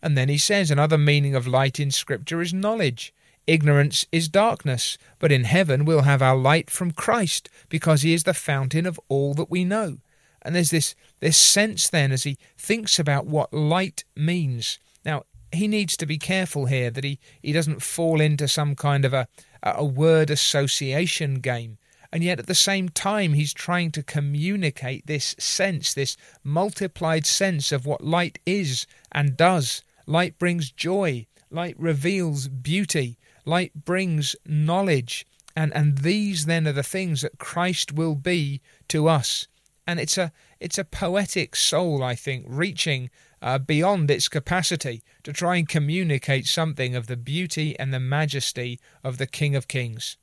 And 0.02 0.17
then 0.17 0.29
he 0.29 0.38
says 0.38 0.71
another 0.71 0.99
meaning 0.99 1.35
of 1.35 1.47
light 1.47 1.79
in 1.81 1.90
Scripture 1.90 2.40
is 2.40 2.55
knowledge. 2.55 3.12
Ignorance 3.47 4.07
is 4.13 4.29
darkness, 4.29 4.99
but 5.19 5.33
in 5.33 5.45
heaven 5.45 5.85
we'll 5.85 6.03
have 6.03 6.23
our 6.23 6.37
light 6.37 6.71
from 6.71 6.93
Christ, 6.93 7.49
because 7.69 8.03
he 8.03 8.15
is 8.15 8.25
the 8.25 8.35
fountain 8.35 8.87
of 8.87 9.01
all 9.09 9.35
that 9.35 9.51
we 9.51 9.65
know. 9.65 9.99
And 10.43 10.55
there's 10.55 10.71
this, 10.71 10.95
this 11.21 11.37
sense 11.37 11.89
then 11.89 12.13
as 12.13 12.23
he 12.23 12.39
thinks 12.57 12.99
about 12.99 13.27
what 13.27 13.53
light 13.53 14.05
means. 14.17 14.79
Now, 15.05 15.25
he 15.53 15.67
needs 15.69 15.97
to 15.97 16.07
be 16.07 16.19
careful 16.19 16.67
here 16.67 16.91
that 16.91 17.05
he, 17.05 17.19
he 17.43 17.53
doesn't 17.53 17.83
fall 17.83 18.21
into 18.21 18.47
some 18.47 18.75
kind 18.77 19.05
of 19.05 19.13
a, 19.13 19.27
a 19.63 19.85
word 19.85 20.31
association 20.31 21.37
game. 21.37 21.79
And 22.13 22.25
yet 22.25 22.39
at 22.39 22.47
the 22.47 22.55
same 22.55 22.89
time, 22.89 23.35
he's 23.35 23.53
trying 23.53 23.91
to 23.93 24.03
communicate 24.03 25.07
this 25.07 25.35
sense, 25.39 25.95
this 25.95 26.17
multiplied 26.43 27.27
sense 27.27 27.71
of 27.71 27.87
what 27.87 28.05
light 28.05 28.39
is 28.45 28.87
and 29.13 29.37
does. 29.37 29.83
Light 30.07 30.39
brings 30.39 30.73
joy, 30.73 31.27
light 31.51 31.77
reveals 31.79 32.49
beauty, 32.49 33.19
light 33.50 33.85
brings 33.85 34.37
knowledge. 34.47 35.26
And, 35.57 35.75
and 35.75 35.99
these 35.99 36.47
then 36.47 36.69
are 36.69 36.73
the 36.73 36.83
things 36.83 37.23
that 37.23 37.38
Christ 37.38 37.92
will 37.92 38.14
be 38.14 38.61
to 38.88 39.09
us. 39.09 39.49
And 39.87 39.99
it's 39.99 40.16
a 40.16 40.30
it's 40.61 40.78
a 40.78 40.85
poetic 40.85 41.57
soul, 41.57 42.02
I 42.02 42.14
think, 42.14 42.45
reaching 42.47 43.11
uh, 43.42 43.59
beyond 43.59 44.11
its 44.11 44.28
capacity 44.28 45.02
to 45.25 45.33
try 45.33 45.57
and 45.57 45.69
communicate 45.69 46.47
something 46.47 46.95
of 46.95 47.09
the 47.09 47.16
beauty 47.16 47.76
and 47.78 47.92
the 47.92 47.99
majesty 47.99 48.78
of 49.02 49.19
the 49.19 49.26
King 49.26 49.57
of 49.57 49.66
Kings. 49.66 50.16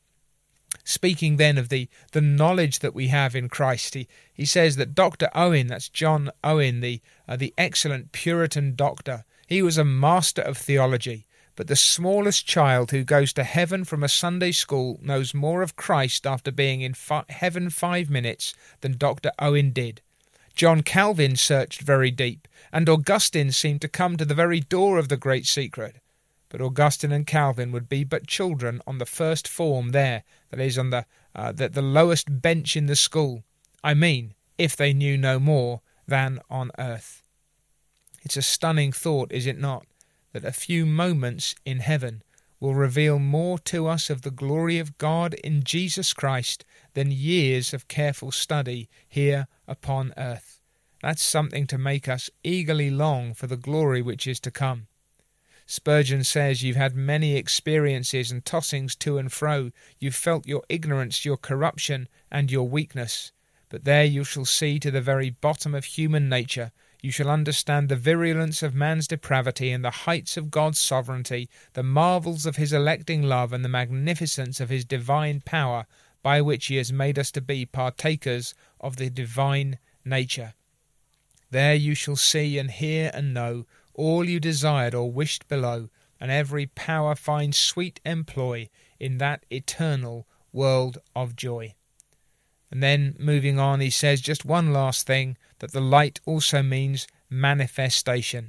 Speaking 0.83 1.35
then 1.35 1.57
of 1.57 1.69
the, 1.69 1.89
the 2.11 2.21
knowledge 2.21 2.79
that 2.79 2.93
we 2.93 3.07
have 3.07 3.35
in 3.35 3.49
Christ, 3.49 3.93
he, 3.95 4.07
he 4.33 4.45
says 4.45 4.75
that 4.75 4.95
Dr. 4.95 5.29
Owen, 5.33 5.67
that's 5.67 5.89
John 5.89 6.29
Owen, 6.43 6.81
the, 6.81 7.01
uh, 7.27 7.35
the 7.35 7.53
excellent 7.57 8.11
Puritan 8.11 8.75
doctor, 8.75 9.25
he 9.47 9.61
was 9.61 9.77
a 9.77 9.83
master 9.83 10.41
of 10.41 10.57
theology. 10.57 11.25
But 11.57 11.67
the 11.67 11.75
smallest 11.75 12.45
child 12.45 12.91
who 12.91 13.03
goes 13.03 13.33
to 13.33 13.43
heaven 13.43 13.83
from 13.83 14.03
a 14.03 14.07
Sunday 14.07 14.51
school 14.51 14.99
knows 15.01 15.33
more 15.33 15.63
of 15.63 15.75
Christ 15.75 16.27
after 16.27 16.51
being 16.51 16.81
in 16.81 16.93
fi- 16.93 17.25
heaven 17.29 17.71
five 17.71 18.11
minutes 18.11 18.53
than 18.81 18.95
Dr. 18.95 19.31
Owen 19.39 19.71
did. 19.71 20.01
John 20.55 20.83
Calvin 20.83 21.35
searched 21.35 21.81
very 21.81 22.11
deep, 22.11 22.47
and 22.71 22.87
Augustine 22.87 23.51
seemed 23.51 23.81
to 23.81 23.87
come 23.87 24.17
to 24.17 24.25
the 24.25 24.35
very 24.35 24.59
door 24.59 24.99
of 24.99 25.09
the 25.09 25.17
great 25.17 25.47
secret. 25.47 25.97
But 26.49 26.61
Augustine 26.61 27.11
and 27.11 27.25
Calvin 27.25 27.71
would 27.71 27.89
be 27.89 28.03
but 28.03 28.27
children 28.27 28.79
on 28.85 28.99
the 28.99 29.05
first 29.07 29.47
form 29.47 29.89
there, 29.89 30.23
that 30.51 30.59
is, 30.59 30.77
on 30.77 30.91
the, 30.91 31.07
uh, 31.35 31.53
the, 31.53 31.69
the 31.69 31.81
lowest 31.81 32.39
bench 32.39 32.77
in 32.77 32.85
the 32.85 32.95
school. 32.95 33.43
I 33.83 33.95
mean, 33.95 34.35
if 34.59 34.75
they 34.75 34.93
knew 34.93 35.17
no 35.17 35.39
more 35.39 35.81
than 36.07 36.39
on 36.51 36.69
earth. 36.77 37.23
It's 38.21 38.37
a 38.37 38.43
stunning 38.43 38.91
thought, 38.91 39.31
is 39.31 39.47
it 39.47 39.57
not, 39.57 39.87
that 40.39 40.49
a 40.49 40.51
few 40.51 40.85
moments 40.85 41.55
in 41.65 41.79
heaven 41.79 42.21
will 42.59 42.75
reveal 42.75 43.19
more 43.19 43.57
to 43.59 43.87
us 43.87 44.09
of 44.09 44.21
the 44.21 44.31
glory 44.31 44.79
of 44.79 44.97
God 44.97 45.33
in 45.35 45.63
Jesus 45.63 46.13
Christ 46.13 46.63
than 46.93 47.11
years 47.11 47.73
of 47.73 47.87
careful 47.87 48.31
study 48.31 48.89
here 49.07 49.47
upon 49.67 50.13
earth. 50.17 50.61
That's 51.01 51.23
something 51.23 51.67
to 51.67 51.77
make 51.77 52.07
us 52.07 52.29
eagerly 52.43 52.89
long 52.89 53.33
for 53.33 53.47
the 53.47 53.57
glory 53.57 54.01
which 54.01 54.27
is 54.27 54.39
to 54.41 54.51
come. 54.51 54.87
Spurgeon 55.67 56.23
says 56.23 56.63
you've 56.63 56.77
had 56.77 56.95
many 56.95 57.35
experiences 57.35 58.31
and 58.31 58.43
tossings 58.43 58.97
to 58.99 59.17
and 59.17 59.31
fro. 59.31 59.71
You've 59.99 60.15
felt 60.15 60.47
your 60.47 60.63
ignorance, 60.69 61.25
your 61.25 61.37
corruption, 61.37 62.07
and 62.31 62.49
your 62.49 62.67
weakness. 62.67 63.31
But 63.69 63.83
there 63.83 64.05
you 64.05 64.23
shall 64.23 64.45
see 64.45 64.79
to 64.79 64.91
the 64.91 65.01
very 65.01 65.29
bottom 65.29 65.75
of 65.75 65.83
human 65.83 66.29
nature 66.29 66.71
you 67.01 67.11
shall 67.11 67.29
understand 67.29 67.89
the 67.89 67.95
virulence 67.95 68.63
of 68.63 68.73
man's 68.73 69.07
depravity 69.07 69.71
and 69.71 69.83
the 69.83 69.91
heights 69.91 70.35
of 70.35 70.51
God's 70.51 70.79
sovereignty, 70.79 71.49
the 71.73 71.83
marvels 71.83 72.45
of 72.45 72.55
his 72.55 72.73
electing 72.73 73.23
love, 73.23 73.53
and 73.53 73.63
the 73.63 73.69
magnificence 73.69 74.59
of 74.59 74.69
his 74.69 74.83
divine 74.83 75.41
power, 75.41 75.85
by 76.23 76.41
which 76.41 76.65
he 76.65 76.77
has 76.77 76.91
made 76.91 77.19
us 77.19 77.31
to 77.31 77.41
be 77.41 77.65
partakers 77.65 78.53
of 78.81 78.97
the 78.97 79.09
divine 79.09 79.77
nature. 80.03 80.53
There 81.51 81.75
you 81.75 81.93
shall 81.93 82.15
see 82.15 82.57
and 82.57 82.71
hear 82.71 83.11
and 83.13 83.33
know 83.33 83.65
all 83.93 84.27
you 84.27 84.39
desired 84.39 84.93
or 84.93 85.11
wished 85.11 85.47
below, 85.47 85.89
and 86.19 86.31
every 86.31 86.65
power 86.65 87.15
find 87.15 87.53
sweet 87.53 87.99
employ 88.03 88.69
in 88.99 89.19
that 89.19 89.45
eternal 89.49 90.27
world 90.51 90.97
of 91.15 91.35
joy. 91.35 91.75
And 92.69 92.83
then, 92.83 93.15
moving 93.17 93.59
on, 93.59 93.79
he 93.79 93.89
says 93.89 94.19
just 94.19 94.43
one 94.43 94.73
last 94.73 95.07
thing 95.07 95.37
that 95.59 95.71
the 95.71 95.81
light 95.81 96.19
also 96.25 96.61
means 96.61 97.07
manifestation. 97.29 98.47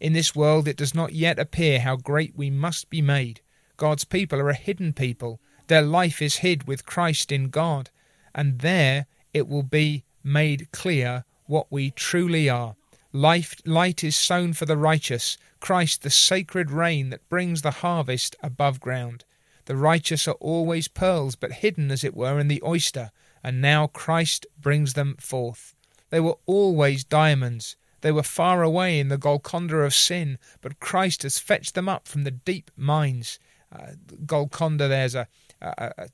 In 0.00 0.12
this 0.12 0.34
world, 0.34 0.68
it 0.68 0.76
does 0.76 0.94
not 0.94 1.14
yet 1.14 1.38
appear 1.38 1.80
how 1.80 1.96
great 1.96 2.36
we 2.36 2.50
must 2.50 2.90
be 2.90 3.00
made. 3.00 3.40
God's 3.76 4.04
people 4.04 4.38
are 4.38 4.50
a 4.50 4.54
hidden 4.54 4.92
people. 4.92 5.40
Their 5.68 5.82
life 5.82 6.20
is 6.20 6.36
hid 6.36 6.66
with 6.66 6.84
Christ 6.84 7.32
in 7.32 7.48
God, 7.48 7.88
and 8.34 8.58
there 8.58 9.06
it 9.32 9.48
will 9.48 9.62
be 9.62 10.04
made 10.22 10.70
clear 10.72 11.24
what 11.46 11.66
we 11.70 11.90
truly 11.90 12.48
are. 12.48 12.76
Life, 13.12 13.56
light 13.64 14.04
is 14.04 14.16
sown 14.16 14.52
for 14.52 14.66
the 14.66 14.76
righteous, 14.76 15.38
Christ 15.60 16.02
the 16.02 16.10
sacred 16.10 16.70
rain 16.70 17.08
that 17.10 17.28
brings 17.30 17.62
the 17.62 17.70
harvest 17.70 18.36
above 18.42 18.80
ground. 18.80 19.24
The 19.64 19.76
righteous 19.76 20.28
are 20.28 20.32
always 20.32 20.88
pearls, 20.88 21.34
but 21.34 21.52
hidden, 21.52 21.90
as 21.90 22.04
it 22.04 22.14
were, 22.14 22.38
in 22.38 22.48
the 22.48 22.62
oyster 22.62 23.10
and 23.44 23.60
now 23.60 23.86
Christ 23.86 24.46
brings 24.58 24.94
them 24.94 25.16
forth. 25.20 25.74
They 26.08 26.18
were 26.18 26.38
always 26.46 27.04
diamonds. 27.04 27.76
They 28.00 28.10
were 28.10 28.22
far 28.22 28.62
away 28.62 28.98
in 28.98 29.08
the 29.08 29.18
Golconda 29.18 29.76
of 29.78 29.94
sin, 29.94 30.38
but 30.62 30.80
Christ 30.80 31.22
has 31.22 31.38
fetched 31.38 31.74
them 31.74 31.88
up 31.88 32.08
from 32.08 32.24
the 32.24 32.30
deep 32.30 32.70
mines. 32.76 33.38
Uh, 33.70 33.92
Golconda, 34.24 34.88
there's 34.88 35.14
a, 35.14 35.28
a, 35.60 35.92
a 35.98 36.08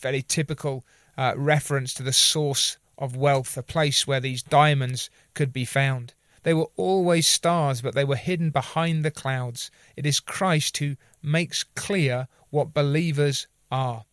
very 0.00 0.22
typical 0.22 0.84
uh, 1.18 1.34
reference 1.36 1.92
to 1.94 2.02
the 2.02 2.12
source 2.12 2.78
of 2.98 3.16
wealth, 3.16 3.56
a 3.56 3.62
place 3.62 4.06
where 4.06 4.20
these 4.20 4.42
diamonds 4.42 5.10
could 5.34 5.52
be 5.52 5.64
found. 5.64 6.14
They 6.44 6.54
were 6.54 6.70
always 6.76 7.26
stars, 7.26 7.80
but 7.82 7.94
they 7.94 8.04
were 8.04 8.16
hidden 8.16 8.50
behind 8.50 9.04
the 9.04 9.10
clouds. 9.10 9.70
It 9.96 10.06
is 10.06 10.20
Christ 10.20 10.76
who 10.78 10.96
makes 11.20 11.64
clear 11.64 12.28
what 12.50 12.72
believers 12.72 13.48
are. 13.70 14.04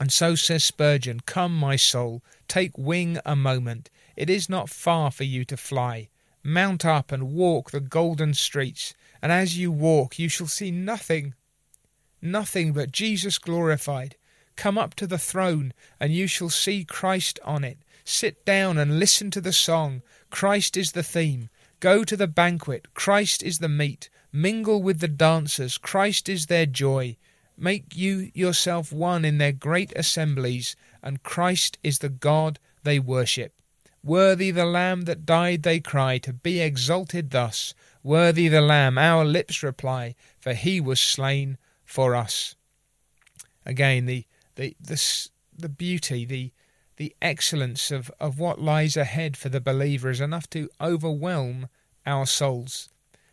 And 0.00 0.12
so 0.12 0.34
says 0.34 0.64
Spurgeon, 0.64 1.20
Come, 1.20 1.56
my 1.56 1.76
soul, 1.76 2.22
take 2.46 2.76
wing 2.78 3.18
a 3.26 3.34
moment. 3.34 3.90
It 4.16 4.30
is 4.30 4.48
not 4.48 4.68
far 4.68 5.10
for 5.10 5.24
you 5.24 5.44
to 5.46 5.56
fly. 5.56 6.08
Mount 6.42 6.84
up 6.84 7.10
and 7.10 7.32
walk 7.32 7.70
the 7.70 7.80
golden 7.80 8.34
streets, 8.34 8.94
and 9.20 9.32
as 9.32 9.58
you 9.58 9.72
walk 9.72 10.18
you 10.18 10.28
shall 10.28 10.46
see 10.46 10.70
nothing, 10.70 11.34
nothing 12.22 12.72
but 12.72 12.92
Jesus 12.92 13.38
glorified. 13.38 14.16
Come 14.56 14.78
up 14.78 14.94
to 14.96 15.06
the 15.06 15.18
throne, 15.18 15.72
and 16.00 16.12
you 16.12 16.26
shall 16.26 16.50
see 16.50 16.84
Christ 16.84 17.38
on 17.44 17.64
it. 17.64 17.78
Sit 18.04 18.44
down 18.44 18.78
and 18.78 18.98
listen 18.98 19.30
to 19.32 19.40
the 19.40 19.52
song. 19.52 20.02
Christ 20.30 20.76
is 20.76 20.92
the 20.92 21.02
theme. 21.02 21.50
Go 21.80 22.02
to 22.02 22.16
the 22.16 22.26
banquet. 22.26 22.94
Christ 22.94 23.42
is 23.42 23.58
the 23.58 23.68
meat. 23.68 24.10
Mingle 24.32 24.82
with 24.82 25.00
the 25.00 25.08
dancers. 25.08 25.78
Christ 25.78 26.28
is 26.28 26.46
their 26.46 26.66
joy. 26.66 27.16
Make 27.60 27.96
you 27.96 28.30
yourself 28.34 28.92
one 28.92 29.24
in 29.24 29.38
their 29.38 29.52
great 29.52 29.92
assemblies, 29.96 30.76
and 31.02 31.24
Christ 31.24 31.76
is 31.82 31.98
the 31.98 32.08
God 32.08 32.60
they 32.84 33.00
worship. 33.00 33.52
Worthy 34.04 34.52
the 34.52 34.64
Lamb 34.64 35.02
that 35.02 35.26
died, 35.26 35.64
they 35.64 35.80
cry, 35.80 36.18
to 36.18 36.32
be 36.32 36.60
exalted 36.60 37.30
thus. 37.30 37.74
Worthy 38.04 38.46
the 38.46 38.60
Lamb, 38.60 38.96
our 38.96 39.24
lips 39.24 39.64
reply, 39.64 40.14
for 40.38 40.54
he 40.54 40.80
was 40.80 41.00
slain 41.00 41.58
for 41.84 42.14
us. 42.14 42.54
Again, 43.66 44.06
the 44.06 44.24
the 44.54 44.76
the, 44.80 45.28
the 45.56 45.68
beauty, 45.68 46.24
the 46.24 46.52
the 46.96 47.14
excellence 47.20 47.90
of, 47.90 48.10
of 48.20 48.38
what 48.38 48.60
lies 48.60 48.96
ahead 48.96 49.36
for 49.36 49.48
the 49.48 49.60
believer 49.60 50.10
is 50.10 50.20
enough 50.20 50.48
to 50.50 50.68
overwhelm 50.80 51.68
our 52.06 52.26
souls. 52.26 52.88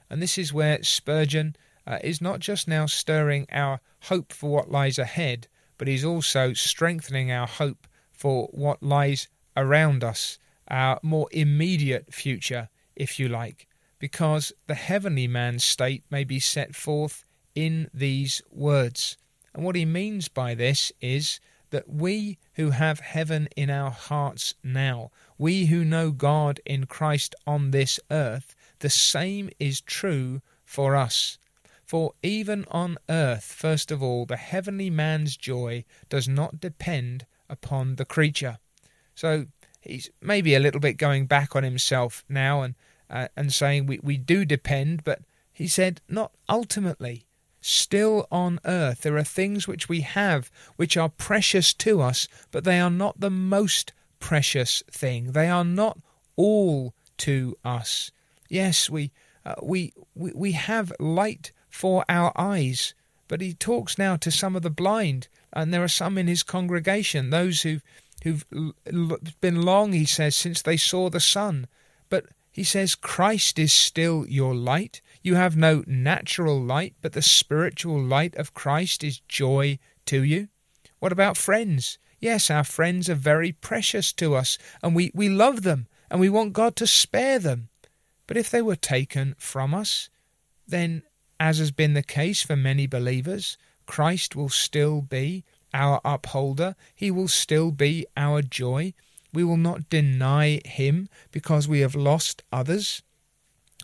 And 0.10 0.22
this 0.22 0.38
is 0.38 0.54
where 0.54 0.84
Spurgeon 0.84 1.56
uh, 1.88 2.00
is 2.04 2.22
not 2.22 2.40
just 2.40 2.68
now 2.68 2.86
stirring 2.86 3.46
our 3.52 3.80
hope 4.04 4.34
for 4.34 4.50
what 4.50 4.72
lies 4.72 4.98
ahead, 4.98 5.48
but 5.78 5.90
is 5.90 6.06
also 6.06 6.54
strengthening 6.54 7.32
our 7.32 7.48
hope 7.48 7.88
for 8.12 8.48
what 8.52 8.82
lies 8.82 9.28
around 9.58 10.04
us, 10.04 10.40
our 10.68 11.00
more 11.04 11.28
immediate 11.32 12.14
future, 12.14 12.70
if 12.96 13.20
you 13.20 13.28
like, 13.28 13.68
because 14.00 14.52
the 14.68 14.76
heavenly 14.76 15.28
man's 15.28 15.64
state 15.64 16.04
may 16.10 16.24
be 16.24 16.40
set 16.40 16.76
forth 16.76 17.26
in 17.54 17.90
these 17.94 18.42
words. 18.52 19.18
And 19.54 19.64
what 19.64 19.76
he 19.76 19.86
means 19.86 20.28
by 20.28 20.56
this 20.56 20.92
is 21.02 21.40
that 21.70 21.90
we 21.90 22.38
who 22.54 22.72
have 22.72 23.00
heaven 23.00 23.48
in 23.56 23.70
our 23.70 23.92
hearts 23.92 24.56
now, 24.64 25.12
we 25.38 25.66
who 25.66 25.84
know 25.84 26.12
God 26.12 26.60
in 26.66 26.86
Christ 26.86 27.36
on 27.46 27.72
this 27.72 28.00
earth, 28.12 28.56
the 28.80 28.90
same 28.90 29.50
is 29.60 29.82
true 29.82 30.42
for 30.64 30.96
us. 30.96 31.38
For 31.86 32.14
even 32.24 32.66
on 32.72 32.98
earth, 33.10 33.44
first 33.44 33.92
of 33.92 34.02
all, 34.02 34.26
the 34.26 34.38
heavenly 34.38 34.90
man's 34.90 35.38
joy 35.38 35.86
does 36.10 36.28
not 36.28 36.60
depend 36.60 37.26
upon 37.48 37.96
the 37.96 38.06
creature. 38.06 38.58
So 39.14 39.46
he's 39.82 40.10
maybe 40.20 40.56
a 40.56 40.60
little 40.60 40.82
bit 40.82 40.98
going 40.98 41.28
back 41.28 41.56
on 41.56 41.64
himself 41.64 42.24
now 42.28 42.64
and 42.64 42.76
uh, 43.10 43.28
and 43.38 43.54
saying 43.54 43.86
we, 43.86 44.00
we 44.02 44.18
do 44.18 44.46
depend, 44.46 45.04
but 45.04 45.20
he 45.54 45.68
said, 45.68 46.02
not 46.10 46.32
ultimately. 46.50 47.26
Still 47.62 48.28
on 48.32 48.60
earth, 48.66 49.02
there 49.02 49.18
are 49.18 49.24
things 49.24 49.68
which 49.68 49.88
we 49.88 50.02
have 50.02 50.52
which 50.76 50.98
are 50.98 51.10
precious 51.10 51.74
to 51.76 52.02
us, 52.02 52.28
but 52.52 52.64
they 52.64 52.80
are 52.80 52.90
not 52.90 53.20
the 53.20 53.30
most 53.30 53.94
precious 54.20 54.84
thing. 54.90 55.32
They 55.32 55.50
are 55.50 55.64
not 55.64 56.00
all 56.36 56.94
to 57.18 57.56
us. 57.64 58.12
Yes, 58.50 58.90
we, 58.90 59.12
uh, 59.46 59.56
we, 59.64 59.94
we, 60.14 60.32
we 60.34 60.52
have 60.52 60.92
light 61.00 61.52
for 61.76 62.06
our 62.08 62.32
eyes, 62.38 62.94
but 63.28 63.42
he 63.42 63.54
talks 63.54 63.98
now 63.98 64.16
to 64.16 64.32
some 64.32 64.56
of 64.56 64.62
the 64.62 64.70
blind, 64.70 65.28
and 65.52 65.74
there 65.74 65.84
are 65.84 65.90
some 65.90 66.18
in 66.18 66.28
his 66.28 66.42
congregation, 66.42 67.30
those 67.30 67.64
who've, 67.64 67.84
who've 68.24 68.46
been 69.42 69.62
long, 69.62 69.92
he 69.92 70.06
says, 70.06 70.36
since 70.36 70.62
they 70.62 70.78
saw 70.78 71.10
the 71.10 71.20
sun. 71.20 71.68
But 72.10 72.28
he 72.50 72.64
says, 72.64 72.96
Christ 72.96 73.60
is 73.60 73.74
still 73.74 74.26
your 74.28 74.56
light. 74.56 75.02
You 75.22 75.36
have 75.36 75.58
no 75.58 75.84
natural 75.86 76.62
light, 76.62 76.94
but 77.02 77.12
the 77.12 77.22
spiritual 77.22 78.02
light 78.02 78.36
of 78.36 78.54
Christ 78.54 79.04
is 79.04 79.20
joy 79.28 79.78
to 80.06 80.24
you. 80.24 80.48
What 81.00 81.12
about 81.12 81.36
friends? 81.36 81.98
Yes, 82.22 82.50
our 82.50 82.64
friends 82.64 83.10
are 83.10 83.16
very 83.16 83.52
precious 83.52 84.14
to 84.14 84.34
us, 84.36 84.58
and 84.82 84.96
we, 84.96 85.12
we 85.14 85.28
love 85.28 85.64
them, 85.64 85.88
and 86.10 86.22
we 86.22 86.30
want 86.30 86.54
God 86.54 86.78
to 86.78 86.88
spare 86.88 87.38
them. 87.38 87.68
But 88.28 88.38
if 88.38 88.50
they 88.50 88.62
were 88.62 88.78
taken 88.78 89.36
from 89.38 89.74
us, 89.74 90.10
then, 90.68 91.04
as 91.40 91.58
has 91.60 91.72
been 91.72 91.94
the 91.94 92.04
case 92.04 92.42
for 92.42 92.56
many 92.56 92.88
believers, 92.88 93.58
Christ 93.86 94.36
will 94.36 94.50
still 94.50 95.02
be 95.02 95.44
our 95.74 96.00
upholder, 96.06 96.76
He 96.96 97.12
will 97.12 97.28
still 97.28 97.72
be 97.72 98.06
our 98.16 98.42
joy, 98.42 98.94
we 99.36 99.44
will 99.44 99.58
not 99.58 99.90
deny 99.90 100.62
him 100.64 101.10
because 101.32 101.68
we 101.68 101.82
have 101.82 101.94
lost 101.94 102.42
others. 102.54 103.04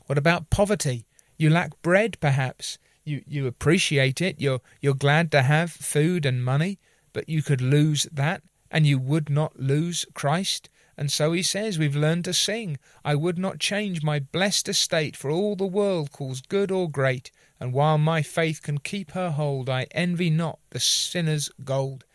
What 0.08 0.18
about 0.18 0.50
poverty? 0.50 1.06
You 1.38 1.50
lack 1.50 1.80
bread, 1.82 2.18
perhaps. 2.22 2.78
You, 3.04 3.22
you 3.28 3.48
appreciate 3.48 4.22
it. 4.22 4.40
You're, 4.40 4.62
you're 4.80 4.94
glad 4.94 5.30
to 5.32 5.42
have 5.42 5.70
food 5.72 6.26
and 6.26 6.46
money, 6.46 6.80
but 7.12 7.28
you 7.28 7.44
could 7.44 7.60
lose 7.60 8.08
that, 8.14 8.44
and 8.72 8.88
you 8.88 8.98
would 8.98 9.30
not 9.30 9.60
lose 9.60 10.06
Christ. 10.14 10.70
And 10.98 11.12
so 11.12 11.34
he 11.34 11.44
says, 11.44 11.78
We've 11.78 11.96
learned 11.98 12.26
to 12.26 12.34
sing. 12.34 12.78
I 13.04 13.16
would 13.16 13.38
not 13.38 13.60
change 13.60 14.04
my 14.04 14.20
blessed 14.20 14.70
estate 14.70 15.18
for 15.18 15.30
all 15.30 15.58
the 15.58 15.66
world 15.66 16.14
calls 16.14 16.42
good 16.42 16.72
or 16.72 16.90
great. 16.90 17.30
And 17.62 17.74
while 17.74 18.00
my 18.00 18.24
faith 18.24 18.64
can 18.64 18.80
keep 18.80 19.12
her 19.12 19.30
hold, 19.30 19.70
I 19.70 19.86
envy 19.92 20.32
not 20.32 20.58
the 20.72 20.80
sinner's 20.80 21.48
gold. 21.64 22.06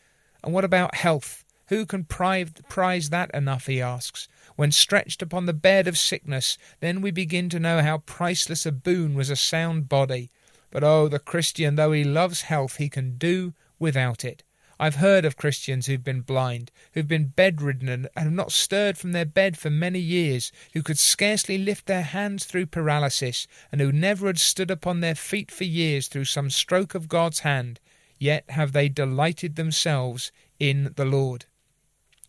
And 0.42 0.52
what 0.52 0.64
about 0.64 0.96
health? 0.96 1.44
Who 1.68 1.87
can 1.87 2.02
prize 2.02 3.11
that 3.11 3.30
enough, 3.32 3.66
he 3.66 3.80
asks. 3.80 4.26
When 4.56 4.72
stretched 4.72 5.22
upon 5.22 5.46
the 5.46 5.52
bed 5.52 5.87
of 5.87 5.96
sickness, 5.96 6.59
then 6.80 7.00
we 7.00 7.12
begin 7.12 7.48
to 7.50 7.61
know 7.61 7.80
how 7.80 7.98
priceless 7.98 8.66
a 8.66 8.72
boon 8.72 9.14
was 9.14 9.30
a 9.30 9.37
sound 9.37 9.88
body. 9.88 10.32
But 10.72 10.82
oh, 10.82 11.06
the 11.06 11.20
Christian, 11.20 11.76
though 11.76 11.92
he 11.92 12.02
loves 12.02 12.42
health, 12.42 12.78
he 12.78 12.88
can 12.88 13.16
do 13.16 13.54
without 13.78 14.24
it. 14.24 14.42
I've 14.78 14.96
heard 14.96 15.24
of 15.24 15.38
Christians 15.38 15.86
who've 15.86 16.04
been 16.04 16.20
blind, 16.20 16.70
who've 16.92 17.08
been 17.08 17.32
bedridden 17.34 17.88
and 17.88 18.08
have 18.14 18.32
not 18.32 18.52
stirred 18.52 18.98
from 18.98 19.12
their 19.12 19.24
bed 19.24 19.56
for 19.56 19.70
many 19.70 19.98
years, 19.98 20.52
who 20.74 20.82
could 20.82 20.98
scarcely 20.98 21.56
lift 21.56 21.86
their 21.86 22.02
hands 22.02 22.44
through 22.44 22.66
paralysis, 22.66 23.46
and 23.72 23.80
who 23.80 23.90
never 23.90 24.26
had 24.26 24.38
stood 24.38 24.70
upon 24.70 25.00
their 25.00 25.14
feet 25.14 25.50
for 25.50 25.64
years 25.64 26.08
through 26.08 26.26
some 26.26 26.50
stroke 26.50 26.94
of 26.94 27.08
God's 27.08 27.40
hand. 27.40 27.80
Yet 28.18 28.44
have 28.50 28.72
they 28.72 28.88
delighted 28.88 29.56
themselves 29.56 30.30
in 30.58 30.92
the 30.96 31.04
Lord. 31.04 31.46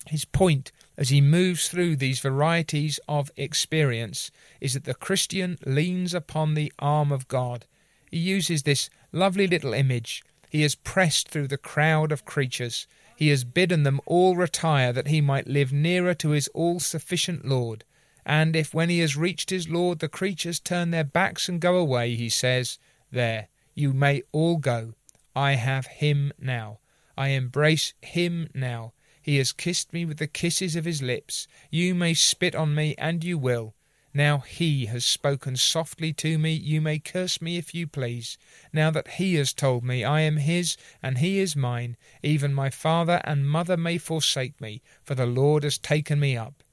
His 0.07 0.23
point 0.23 0.71
as 0.97 1.09
he 1.09 1.19
moves 1.19 1.67
through 1.67 1.97
these 1.97 2.19
varieties 2.19 2.99
of 3.09 3.29
experience 3.35 4.31
is 4.61 4.73
that 4.73 4.85
the 4.85 4.93
Christian 4.93 5.57
leans 5.65 6.13
upon 6.13 6.53
the 6.53 6.71
arm 6.79 7.11
of 7.11 7.27
God. 7.27 7.65
He 8.09 8.17
uses 8.17 8.63
this 8.63 8.89
lovely 9.11 9.47
little 9.47 9.73
image. 9.73 10.23
He 10.49 10.61
has 10.61 10.75
pressed 10.75 11.29
through 11.29 11.47
the 11.47 11.57
crowd 11.57 12.11
of 12.11 12.25
creatures. 12.25 12.87
He 13.15 13.29
has 13.29 13.43
bidden 13.43 13.83
them 13.83 13.99
all 14.05 14.35
retire 14.35 14.93
that 14.93 15.07
he 15.07 15.21
might 15.21 15.47
live 15.47 15.73
nearer 15.73 16.13
to 16.15 16.29
his 16.29 16.47
all 16.49 16.79
sufficient 16.79 17.45
Lord. 17.45 17.83
And 18.25 18.55
if 18.55 18.73
when 18.73 18.89
he 18.89 18.99
has 18.99 19.17
reached 19.17 19.49
his 19.49 19.69
Lord 19.69 19.99
the 19.99 20.09
creatures 20.09 20.59
turn 20.59 20.91
their 20.91 21.03
backs 21.03 21.47
and 21.47 21.61
go 21.61 21.77
away, 21.77 22.15
he 22.15 22.29
says, 22.29 22.77
There, 23.11 23.47
you 23.73 23.93
may 23.93 24.23
all 24.31 24.57
go. 24.57 24.93
I 25.35 25.53
have 25.53 25.85
him 25.87 26.33
now. 26.39 26.79
I 27.17 27.29
embrace 27.29 27.93
him 28.01 28.49
now. 28.53 28.93
He 29.21 29.37
has 29.37 29.51
kissed 29.51 29.91
me 29.93 30.05
with 30.05 30.17
the 30.17 30.27
kisses 30.27 30.75
of 30.75 30.85
his 30.85 31.01
lips. 31.01 31.47
You 31.69 31.93
may 31.93 32.13
spit 32.13 32.55
on 32.55 32.73
me, 32.73 32.95
and 32.97 33.23
you 33.23 33.37
will. 33.37 33.73
Now 34.17 34.39
he 34.39 34.87
has 34.87 35.05
spoken 35.05 35.57
softly 35.57 36.11
to 36.13 36.39
me. 36.39 36.51
You 36.51 36.81
may 36.81 36.97
curse 36.97 37.39
me 37.39 37.57
if 37.57 37.75
you 37.75 37.85
please. 37.85 38.39
Now 38.73 38.89
that 38.89 39.09
he 39.19 39.35
has 39.35 39.53
told 39.53 39.83
me 39.83 40.03
I 40.03 40.21
am 40.21 40.37
his 40.37 40.75
and 41.03 41.19
he 41.19 41.37
is 41.37 41.55
mine, 41.55 41.97
even 42.23 42.51
my 42.51 42.71
father 42.71 43.21
and 43.25 43.47
mother 43.47 43.77
may 43.77 43.99
forsake 43.99 44.59
me, 44.59 44.81
for 45.03 45.13
the 45.13 45.27
Lord 45.27 45.61
has 45.61 45.77
taken 45.77 46.19
me 46.19 46.35
up. 46.35 46.63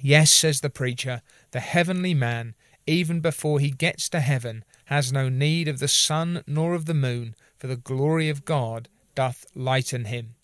Yes, 0.00 0.30
says 0.30 0.60
the 0.60 0.70
preacher, 0.70 1.22
the 1.50 1.58
heavenly 1.58 2.14
man, 2.14 2.54
even 2.86 3.18
before 3.18 3.58
he 3.58 3.72
gets 3.72 4.08
to 4.10 4.20
heaven, 4.20 4.64
has 4.84 5.12
no 5.12 5.28
need 5.28 5.66
of 5.66 5.80
the 5.80 5.88
sun 5.88 6.44
nor 6.46 6.74
of 6.74 6.84
the 6.84 6.94
moon, 6.94 7.34
for 7.58 7.66
the 7.66 7.74
glory 7.74 8.28
of 8.28 8.44
God 8.44 8.88
doth 9.16 9.44
lighten 9.56 10.04
him. 10.04 10.36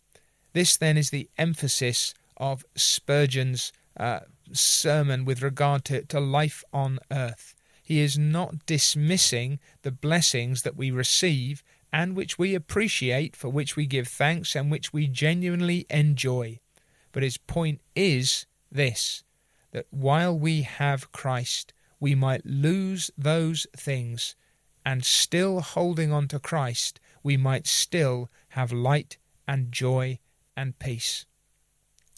This 0.54 0.76
then 0.76 0.96
is 0.96 1.10
the 1.10 1.30
emphasis 1.38 2.14
of 2.36 2.64
Spurgeon's 2.74 3.72
uh, 3.96 4.20
sermon 4.52 5.24
with 5.24 5.42
regard 5.42 5.84
to, 5.86 6.04
to 6.04 6.20
life 6.20 6.64
on 6.72 6.98
earth. 7.10 7.54
He 7.82 8.00
is 8.00 8.18
not 8.18 8.66
dismissing 8.66 9.60
the 9.82 9.92
blessings 9.92 10.62
that 10.62 10.76
we 10.76 10.90
receive 10.90 11.62
and 11.92 12.16
which 12.16 12.38
we 12.38 12.54
appreciate, 12.54 13.36
for 13.36 13.48
which 13.48 13.76
we 13.76 13.86
give 13.86 14.08
thanks, 14.08 14.54
and 14.54 14.70
which 14.70 14.92
we 14.92 15.06
genuinely 15.06 15.86
enjoy. 15.88 16.58
But 17.12 17.22
his 17.22 17.38
point 17.38 17.80
is 17.94 18.46
this 18.70 19.22
that 19.70 19.86
while 19.90 20.38
we 20.38 20.62
have 20.62 21.12
Christ, 21.12 21.72
we 22.00 22.14
might 22.14 22.44
lose 22.44 23.10
those 23.16 23.66
things, 23.76 24.36
and 24.84 25.04
still 25.04 25.60
holding 25.60 26.12
on 26.12 26.28
to 26.28 26.38
Christ, 26.38 27.00
we 27.22 27.36
might 27.36 27.66
still 27.66 28.30
have 28.50 28.72
light 28.72 29.18
and 29.48 29.72
joy 29.72 30.18
and 30.56 30.78
peace. 30.78 31.24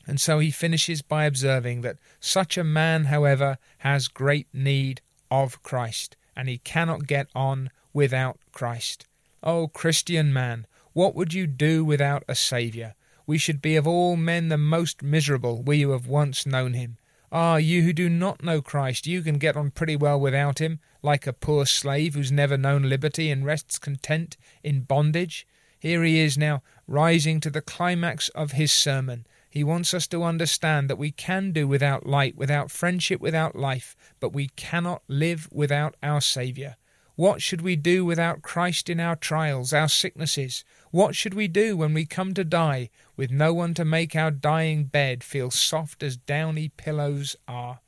And 0.08 0.18
so 0.18 0.38
he 0.38 0.50
finishes 0.50 1.02
by 1.02 1.26
observing 1.26 1.82
that 1.82 1.98
such 2.18 2.56
a 2.56 2.64
man, 2.64 3.04
however, 3.04 3.58
has 3.78 4.08
great 4.08 4.48
need 4.54 5.02
of 5.30 5.62
Christ, 5.62 6.16
and 6.34 6.48
he 6.48 6.56
cannot 6.58 7.06
get 7.06 7.28
on 7.34 7.70
without 7.92 8.38
Christ. 8.50 9.04
O 9.42 9.60
oh, 9.60 9.68
Christian 9.68 10.32
man, 10.32 10.66
what 10.94 11.14
would 11.14 11.34
you 11.34 11.46
do 11.46 11.84
without 11.84 12.24
a 12.26 12.34
Saviour? 12.34 12.94
We 13.26 13.36
should 13.36 13.60
be 13.60 13.76
of 13.76 13.86
all 13.86 14.16
men 14.16 14.48
the 14.48 14.56
most 14.56 15.02
miserable, 15.02 15.62
we 15.62 15.82
who 15.82 15.90
have 15.90 16.06
once 16.06 16.46
known 16.46 16.72
him. 16.72 16.96
Ah, 17.30 17.56
you 17.56 17.82
who 17.82 17.92
do 17.92 18.08
not 18.08 18.42
know 18.42 18.62
Christ, 18.62 19.06
you 19.06 19.20
can 19.20 19.36
get 19.36 19.58
on 19.58 19.70
pretty 19.70 19.94
well 19.94 20.18
without 20.18 20.58
him, 20.58 20.80
like 21.02 21.26
a 21.26 21.34
poor 21.34 21.66
slave 21.66 22.14
who's 22.14 22.32
never 22.32 22.56
known 22.56 22.88
liberty 22.88 23.30
and 23.30 23.44
rests 23.44 23.78
content 23.78 24.38
in 24.64 24.80
bondage. 24.80 25.46
Here 25.78 26.02
he 26.02 26.18
is 26.18 26.38
now, 26.38 26.62
rising 26.86 27.40
to 27.40 27.50
the 27.50 27.60
climax 27.60 28.30
of 28.30 28.52
his 28.52 28.72
sermon. 28.72 29.26
He 29.58 29.64
wants 29.64 29.92
us 29.92 30.06
to 30.06 30.22
understand 30.22 30.88
that 30.88 30.98
we 30.98 31.10
can 31.10 31.50
do 31.50 31.66
without 31.66 32.06
light, 32.06 32.36
without 32.36 32.70
friendship, 32.70 33.20
without 33.20 33.56
life, 33.56 33.96
but 34.20 34.32
we 34.32 34.50
cannot 34.50 35.02
live 35.08 35.48
without 35.50 35.96
our 36.00 36.20
Saviour. 36.20 36.76
What 37.16 37.42
should 37.42 37.62
we 37.62 37.74
do 37.74 38.04
without 38.04 38.40
Christ 38.40 38.88
in 38.88 39.00
our 39.00 39.16
trials, 39.16 39.72
our 39.72 39.88
sicknesses? 39.88 40.62
What 40.92 41.16
should 41.16 41.34
we 41.34 41.48
do 41.48 41.76
when 41.76 41.92
we 41.92 42.06
come 42.06 42.34
to 42.34 42.44
die, 42.44 42.90
with 43.16 43.32
no 43.32 43.52
one 43.52 43.74
to 43.74 43.84
make 43.84 44.14
our 44.14 44.30
dying 44.30 44.84
bed 44.84 45.24
feel 45.24 45.50
soft 45.50 46.04
as 46.04 46.16
downy 46.16 46.68
pillows 46.68 47.34
are? 47.48 47.80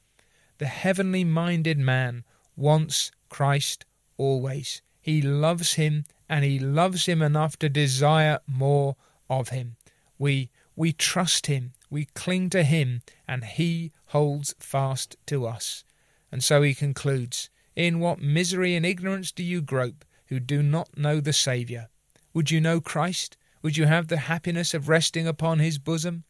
The 0.59 0.67
heavenly 0.67 1.23
minded 1.23 1.79
man 1.79 2.25
wants 2.57 3.13
Christ 3.29 3.85
always. 4.17 4.83
He 5.01 5.23
loves 5.23 5.75
him 5.75 6.05
and 6.29 6.45
he 6.45 6.59
loves 6.59 7.07
him 7.07 7.23
enough 7.23 7.57
to 7.61 7.69
desire 7.69 8.41
more 8.49 8.97
of 9.29 9.51
him. 9.51 9.77
We 10.19 10.51
we 10.77 10.93
trust 10.93 11.47
him, 11.47 11.73
we 11.91 12.07
cling 12.15 12.51
to 12.51 12.63
him, 12.63 13.03
and 13.27 13.45
he 13.45 13.93
holds 14.07 14.55
fast 14.59 15.17
to 15.27 15.47
us. 15.47 15.85
And 16.33 16.43
so 16.43 16.63
he 16.63 16.75
concludes, 16.75 17.51
In 17.75 18.01
what 18.01 18.21
misery 18.21 18.75
and 18.75 18.87
ignorance 18.87 19.33
do 19.33 19.43
you 19.43 19.61
grope, 19.61 20.05
who 20.27 20.41
do 20.41 20.63
not 20.63 20.97
know 20.97 21.21
the 21.21 21.33
Saviour? 21.33 21.89
Would 22.33 22.51
you 22.51 22.61
know 22.61 22.81
Christ? 22.81 23.37
Would 23.63 23.77
you 23.77 23.87
have 23.87 24.09
the 24.09 24.19
happiness 24.19 24.73
of 24.73 24.89
resting 24.89 25.27
upon 25.27 25.59
his 25.59 25.79
bosom? 25.79 26.25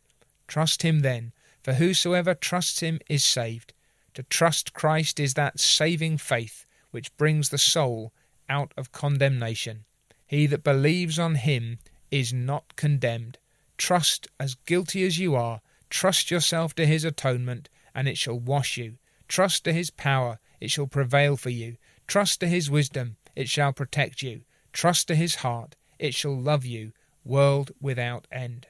Trust 0.48 0.82
him 0.82 1.00
then, 1.00 1.32
for 1.62 1.74
whosoever 1.74 2.34
trusts 2.34 2.80
him 2.80 2.98
is 3.08 3.22
saved. 3.22 3.72
To 4.14 4.22
trust 4.24 4.72
Christ 4.72 5.20
is 5.20 5.34
that 5.34 5.60
saving 5.60 6.18
faith 6.18 6.66
which 6.90 7.16
brings 7.16 7.50
the 7.50 7.58
soul 7.58 8.12
out 8.48 8.72
of 8.76 8.90
condemnation. 8.90 9.84
He 10.26 10.46
that 10.46 10.64
believes 10.64 11.18
on 11.18 11.36
him 11.36 11.78
is 12.10 12.32
not 12.32 12.74
condemned. 12.76 13.38
Trust 13.80 14.28
as 14.38 14.56
guilty 14.66 15.06
as 15.06 15.18
you 15.18 15.34
are, 15.34 15.62
trust 15.88 16.30
yourself 16.30 16.74
to 16.74 16.86
his 16.86 17.02
atonement, 17.02 17.70
and 17.94 18.06
it 18.06 18.18
shall 18.18 18.38
wash 18.38 18.76
you. 18.76 18.98
Trust 19.26 19.64
to 19.64 19.72
his 19.72 19.88
power, 19.88 20.38
it 20.60 20.70
shall 20.70 20.86
prevail 20.86 21.38
for 21.38 21.48
you. 21.48 21.78
Trust 22.06 22.40
to 22.40 22.46
his 22.46 22.70
wisdom, 22.70 23.16
it 23.34 23.48
shall 23.48 23.72
protect 23.72 24.20
you. 24.22 24.42
Trust 24.74 25.08
to 25.08 25.14
his 25.14 25.36
heart, 25.36 25.76
it 25.98 26.12
shall 26.12 26.38
love 26.38 26.66
you, 26.66 26.92
world 27.24 27.72
without 27.80 28.26
end. 28.30 28.66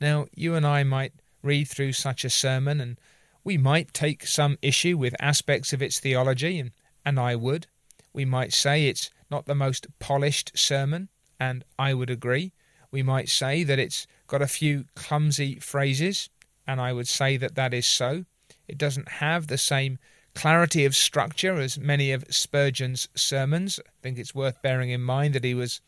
Now, 0.00 0.28
you 0.34 0.54
and 0.54 0.66
I 0.66 0.82
might 0.82 1.12
read 1.42 1.68
through 1.68 1.92
such 1.92 2.24
a 2.24 2.30
sermon, 2.30 2.80
and 2.80 2.98
we 3.44 3.58
might 3.58 3.92
take 3.92 4.26
some 4.26 4.56
issue 4.62 4.96
with 4.96 5.14
aspects 5.20 5.74
of 5.74 5.82
its 5.82 6.00
theology, 6.00 6.58
and, 6.58 6.70
and 7.04 7.20
I 7.20 7.36
would. 7.36 7.66
We 8.14 8.24
might 8.24 8.54
say 8.54 8.86
it's 8.86 9.10
not 9.30 9.44
the 9.44 9.54
most 9.54 9.86
polished 9.98 10.52
sermon, 10.58 11.10
and 11.38 11.62
I 11.78 11.92
would 11.92 12.08
agree. 12.08 12.52
We 12.90 13.02
might 13.02 13.28
say 13.28 13.64
that 13.64 13.78
it's 13.78 14.06
got 14.26 14.42
a 14.42 14.46
few 14.46 14.86
clumsy 14.94 15.58
phrases, 15.58 16.30
and 16.66 16.80
I 16.80 16.92
would 16.92 17.08
say 17.08 17.36
that 17.36 17.54
that 17.54 17.74
is 17.74 17.86
so. 17.86 18.24
It 18.66 18.78
doesn't 18.78 19.08
have 19.08 19.46
the 19.46 19.58
same 19.58 19.98
clarity 20.34 20.84
of 20.84 20.94
structure 20.94 21.58
as 21.58 21.78
many 21.78 22.12
of 22.12 22.24
Spurgeon's 22.30 23.08
sermons. 23.14 23.80
I 23.86 23.90
think 24.02 24.18
it's 24.18 24.34
worth 24.34 24.62
bearing 24.62 24.90
in 24.90 25.02
mind 25.02 25.34
that 25.34 25.44
he 25.44 25.54
was 25.54 25.80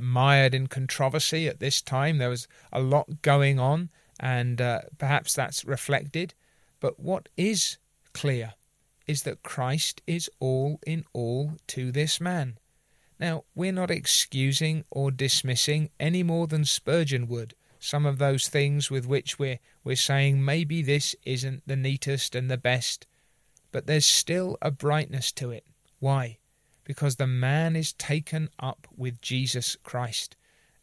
mired 0.00 0.54
in 0.54 0.66
controversy 0.66 1.48
at 1.48 1.60
this 1.60 1.80
time. 1.80 2.18
There 2.18 2.28
was 2.28 2.46
a 2.72 2.80
lot 2.80 3.22
going 3.22 3.58
on, 3.58 3.90
and 4.18 4.60
uh, 4.60 4.80
perhaps 4.98 5.34
that's 5.34 5.64
reflected. 5.64 6.34
But 6.80 7.00
what 7.00 7.28
is 7.36 7.78
clear 8.12 8.54
is 9.06 9.22
that 9.24 9.42
Christ 9.42 10.02
is 10.06 10.30
all 10.38 10.78
in 10.86 11.04
all 11.12 11.52
to 11.68 11.90
this 11.90 12.20
man. 12.20 12.58
Now, 13.20 13.44
we're 13.54 13.70
not 13.70 13.90
excusing 13.90 14.84
or 14.90 15.10
dismissing 15.12 15.90
any 16.00 16.22
more 16.22 16.46
than 16.48 16.64
Spurgeon 16.64 17.28
would 17.28 17.54
some 17.80 18.04
of 18.04 18.18
those 18.18 18.48
things 18.48 18.90
with 18.90 19.06
which 19.06 19.38
we're, 19.38 19.58
we're 19.82 19.96
saying 19.96 20.44
maybe 20.44 20.82
this 20.82 21.16
isn't 21.24 21.66
the 21.66 21.76
neatest 21.76 22.34
and 22.34 22.50
the 22.50 22.58
best, 22.58 23.06
but 23.72 23.86
there's 23.86 24.06
still 24.06 24.58
a 24.60 24.70
brightness 24.70 25.32
to 25.32 25.50
it. 25.50 25.64
Why? 25.98 26.38
Because 26.84 27.16
the 27.16 27.26
man 27.26 27.76
is 27.76 27.94
taken 27.94 28.50
up 28.58 28.86
with 28.96 29.22
Jesus 29.22 29.76
Christ. 29.82 30.36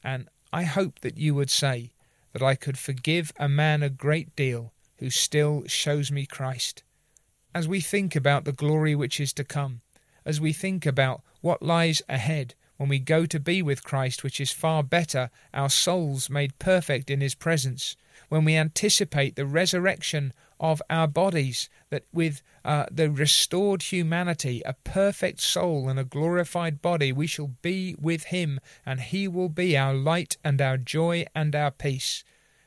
And 0.04 0.28
I 0.52 0.63
hope 0.63 1.00
that 1.00 1.17
you 1.17 1.36
would 1.36 1.52
say 1.52 1.93
that 2.34 2.41
I 2.41 2.56
could 2.56 2.78
forgive 2.78 3.32
a 3.38 3.47
man 3.47 3.84
a 3.84 3.89
great 3.89 4.36
deal 4.36 4.73
who 4.97 5.10
still 5.12 5.63
shows 5.67 6.12
me 6.12 6.26
Christ. 6.26 6.84
As 7.54 7.67
we 7.67 7.80
think 7.80 8.15
about 8.15 8.45
the 8.45 8.52
glory 8.52 8.95
which 8.95 9.19
is 9.19 9.34
to 9.34 9.43
come, 9.43 9.82
as 10.26 10.41
we 10.41 10.52
think 10.52 10.86
about 10.86 11.21
what 11.48 11.64
lies 11.64 12.02
ahead 12.10 12.54
when 12.76 12.90
we 12.90 13.00
go 13.00 13.26
to 13.26 13.40
be 13.40 13.62
with 13.62 13.86
Christ, 13.86 14.22
which 14.22 14.42
is 14.42 14.52
far 14.52 14.84
better, 14.84 15.30
our 15.54 15.70
souls 15.70 16.30
made 16.30 16.60
perfect 16.60 17.10
in 17.10 17.22
His 17.22 17.36
presence, 17.36 17.96
when 18.28 18.44
we 18.44 18.58
anticipate 18.58 19.38
the 19.38 19.46
resurrection 19.46 20.34
of 20.60 20.82
our 20.90 21.08
bodies, 21.08 21.70
that 21.90 22.04
with 22.12 22.42
uh, 22.66 22.88
the 22.92 23.10
restored 23.10 23.82
humanity, 23.82 24.62
a 24.66 24.74
perfect 24.74 25.40
soul, 25.40 25.88
and 25.88 25.98
a 25.98 26.04
glorified 26.04 26.82
body, 26.82 27.14
we 27.14 27.28
shall 27.28 27.54
be 27.62 27.96
with 27.98 28.26
Him, 28.26 28.60
and 28.86 29.00
He 29.00 29.26
will 29.30 29.50
be 29.50 29.78
our 29.78 29.94
light 29.94 30.36
and 30.44 30.62
our 30.62 30.78
joy 30.78 31.26
and 31.34 31.56
our 31.56 31.72
peace. 31.72 32.26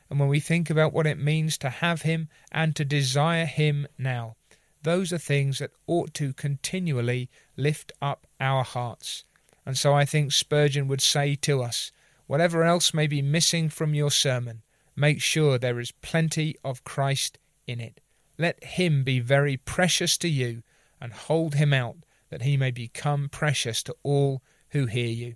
And 0.09 0.19
when 0.19 0.27
we 0.27 0.39
think 0.39 0.71
about 0.71 0.91
what 0.91 1.05
it 1.05 1.19
means 1.19 1.55
to 1.59 1.69
have 1.69 2.01
Him 2.01 2.29
and 2.51 2.75
to 2.75 2.83
desire 2.83 3.45
Him 3.45 3.87
now, 3.99 4.37
those 4.83 5.13
are 5.13 5.17
things 5.17 5.59
that 5.59 5.71
ought 5.87 6.13
to 6.15 6.33
continually 6.33 7.29
lift 7.55 7.91
up 8.01 8.27
our 8.39 8.63
hearts. 8.63 9.23
And 9.65 9.77
so 9.77 9.93
I 9.93 10.05
think 10.05 10.31
Spurgeon 10.31 10.87
would 10.87 11.01
say 11.01 11.35
to 11.35 11.61
us, 11.61 11.91
whatever 12.27 12.63
else 12.63 12.93
may 12.93 13.07
be 13.07 13.21
missing 13.21 13.69
from 13.69 13.93
your 13.93 14.11
sermon, 14.11 14.63
make 14.95 15.21
sure 15.21 15.57
there 15.57 15.79
is 15.79 15.91
plenty 15.91 16.55
of 16.63 16.83
Christ 16.83 17.37
in 17.67 17.79
it. 17.79 17.99
Let 18.37 18.63
him 18.63 19.03
be 19.03 19.19
very 19.19 19.57
precious 19.57 20.17
to 20.19 20.27
you, 20.27 20.63
and 20.99 21.13
hold 21.13 21.55
him 21.55 21.73
out 21.73 21.97
that 22.29 22.41
he 22.41 22.57
may 22.57 22.71
become 22.71 23.29
precious 23.29 23.83
to 23.83 23.95
all 24.03 24.41
who 24.69 24.85
hear 24.85 25.07
you. 25.07 25.35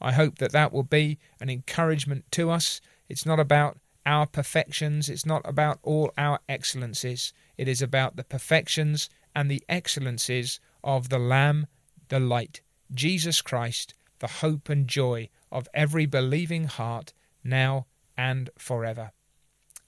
I 0.00 0.12
hope 0.12 0.38
that 0.38 0.52
that 0.52 0.72
will 0.72 0.82
be 0.82 1.18
an 1.40 1.48
encouragement 1.48 2.24
to 2.32 2.50
us. 2.50 2.80
It's 3.08 3.24
not 3.24 3.40
about 3.40 3.78
our 4.06 4.26
perfections, 4.26 5.08
it's 5.08 5.26
not 5.26 5.42
about 5.44 5.78
all 5.82 6.12
our 6.18 6.40
excellences. 6.48 7.32
It 7.56 7.68
is 7.68 7.80
about 7.80 8.16
the 8.16 8.24
perfections 8.24 9.08
and 9.34 9.50
the 9.50 9.64
excellences 9.68 10.60
of 10.82 11.08
the 11.08 11.18
Lamb, 11.18 11.66
the 12.08 12.20
light, 12.20 12.60
Jesus 12.92 13.40
Christ, 13.42 13.94
the 14.18 14.26
hope 14.26 14.68
and 14.68 14.86
joy 14.86 15.30
of 15.50 15.68
every 15.74 16.04
believing 16.06 16.64
heart, 16.64 17.12
now 17.42 17.86
and 18.16 18.50
forever. 18.58 19.12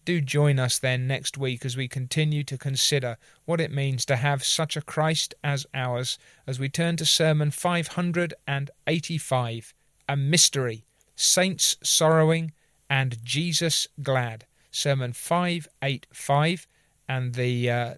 Do 0.05 0.21
join 0.21 0.59
us 0.61 0.79
then 0.79 1.09
next 1.09 1.37
week 1.37 1.65
as 1.65 1.77
we 1.77 1.89
continue 1.89 2.45
to 2.45 2.57
consider 2.57 3.17
what 3.45 3.61
it 3.61 3.73
means 3.73 4.07
to 4.07 4.15
have 4.17 4.45
such 4.45 4.77
a 4.77 4.83
Christ 4.83 5.35
as 5.43 5.67
ours, 5.75 6.17
as 6.47 6.61
we 6.61 6.69
turn 6.69 6.95
to 6.97 7.05
Sermon 7.05 7.51
585 7.51 9.75
A 10.09 10.17
Mystery, 10.17 10.85
Saints 11.17 11.77
Sorrowing 11.83 12.53
and 12.89 13.23
Jesus 13.25 13.89
Glad. 14.03 14.47
Sermon 14.71 15.13
585, 15.13 16.69
and 17.09 17.35
the, 17.35 17.71
uh, 17.71 17.95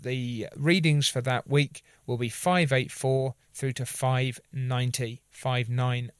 the 0.00 0.46
readings 0.56 1.08
for 1.08 1.20
that 1.20 1.48
week 1.48 1.82
will 2.06 2.18
be 2.18 2.28
584 2.28 3.34
through 3.52 3.72
to 3.72 3.84
590, 3.84 5.22
590. 5.30 6.10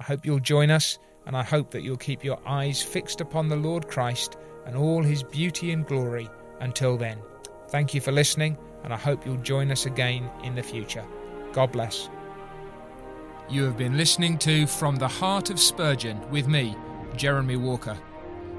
I 0.00 0.02
hope 0.02 0.24
you'll 0.24 0.38
join 0.38 0.70
us, 0.70 0.98
and 1.26 1.36
I 1.36 1.42
hope 1.42 1.70
that 1.72 1.82
you'll 1.82 1.98
keep 1.98 2.24
your 2.24 2.40
eyes 2.46 2.82
fixed 2.82 3.20
upon 3.20 3.48
the 3.48 3.56
Lord 3.56 3.86
Christ 3.86 4.38
and 4.64 4.76
all 4.76 5.02
his 5.02 5.22
beauty 5.22 5.72
and 5.72 5.86
glory 5.86 6.28
until 6.60 6.96
then. 6.96 7.18
Thank 7.68 7.92
you 7.92 8.00
for 8.00 8.12
listening, 8.12 8.56
and 8.84 8.94
I 8.94 8.96
hope 8.96 9.26
you'll 9.26 9.36
join 9.36 9.70
us 9.70 9.86
again 9.86 10.30
in 10.42 10.54
the 10.54 10.62
future. 10.62 11.04
God 11.52 11.72
bless. 11.72 12.08
You 13.50 13.64
have 13.64 13.76
been 13.76 13.96
listening 13.96 14.38
to 14.38 14.66
From 14.66 14.96
the 14.96 15.08
Heart 15.08 15.50
of 15.50 15.58
Spurgeon 15.58 16.18
with 16.30 16.48
me, 16.48 16.76
Jeremy 17.16 17.56
Walker. 17.56 17.98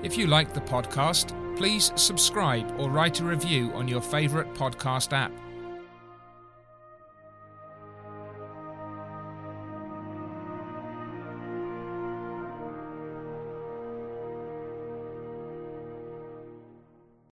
If 0.03 0.17
you 0.17 0.27
like 0.27 0.53
the 0.53 0.61
podcast, 0.61 1.35
please 1.57 1.91
subscribe 1.95 2.79
or 2.79 2.89
write 2.89 3.19
a 3.19 3.25
review 3.25 3.71
on 3.73 3.87
your 3.87 4.01
favourite 4.01 4.53
podcast 4.53 5.13
app. 5.13 5.31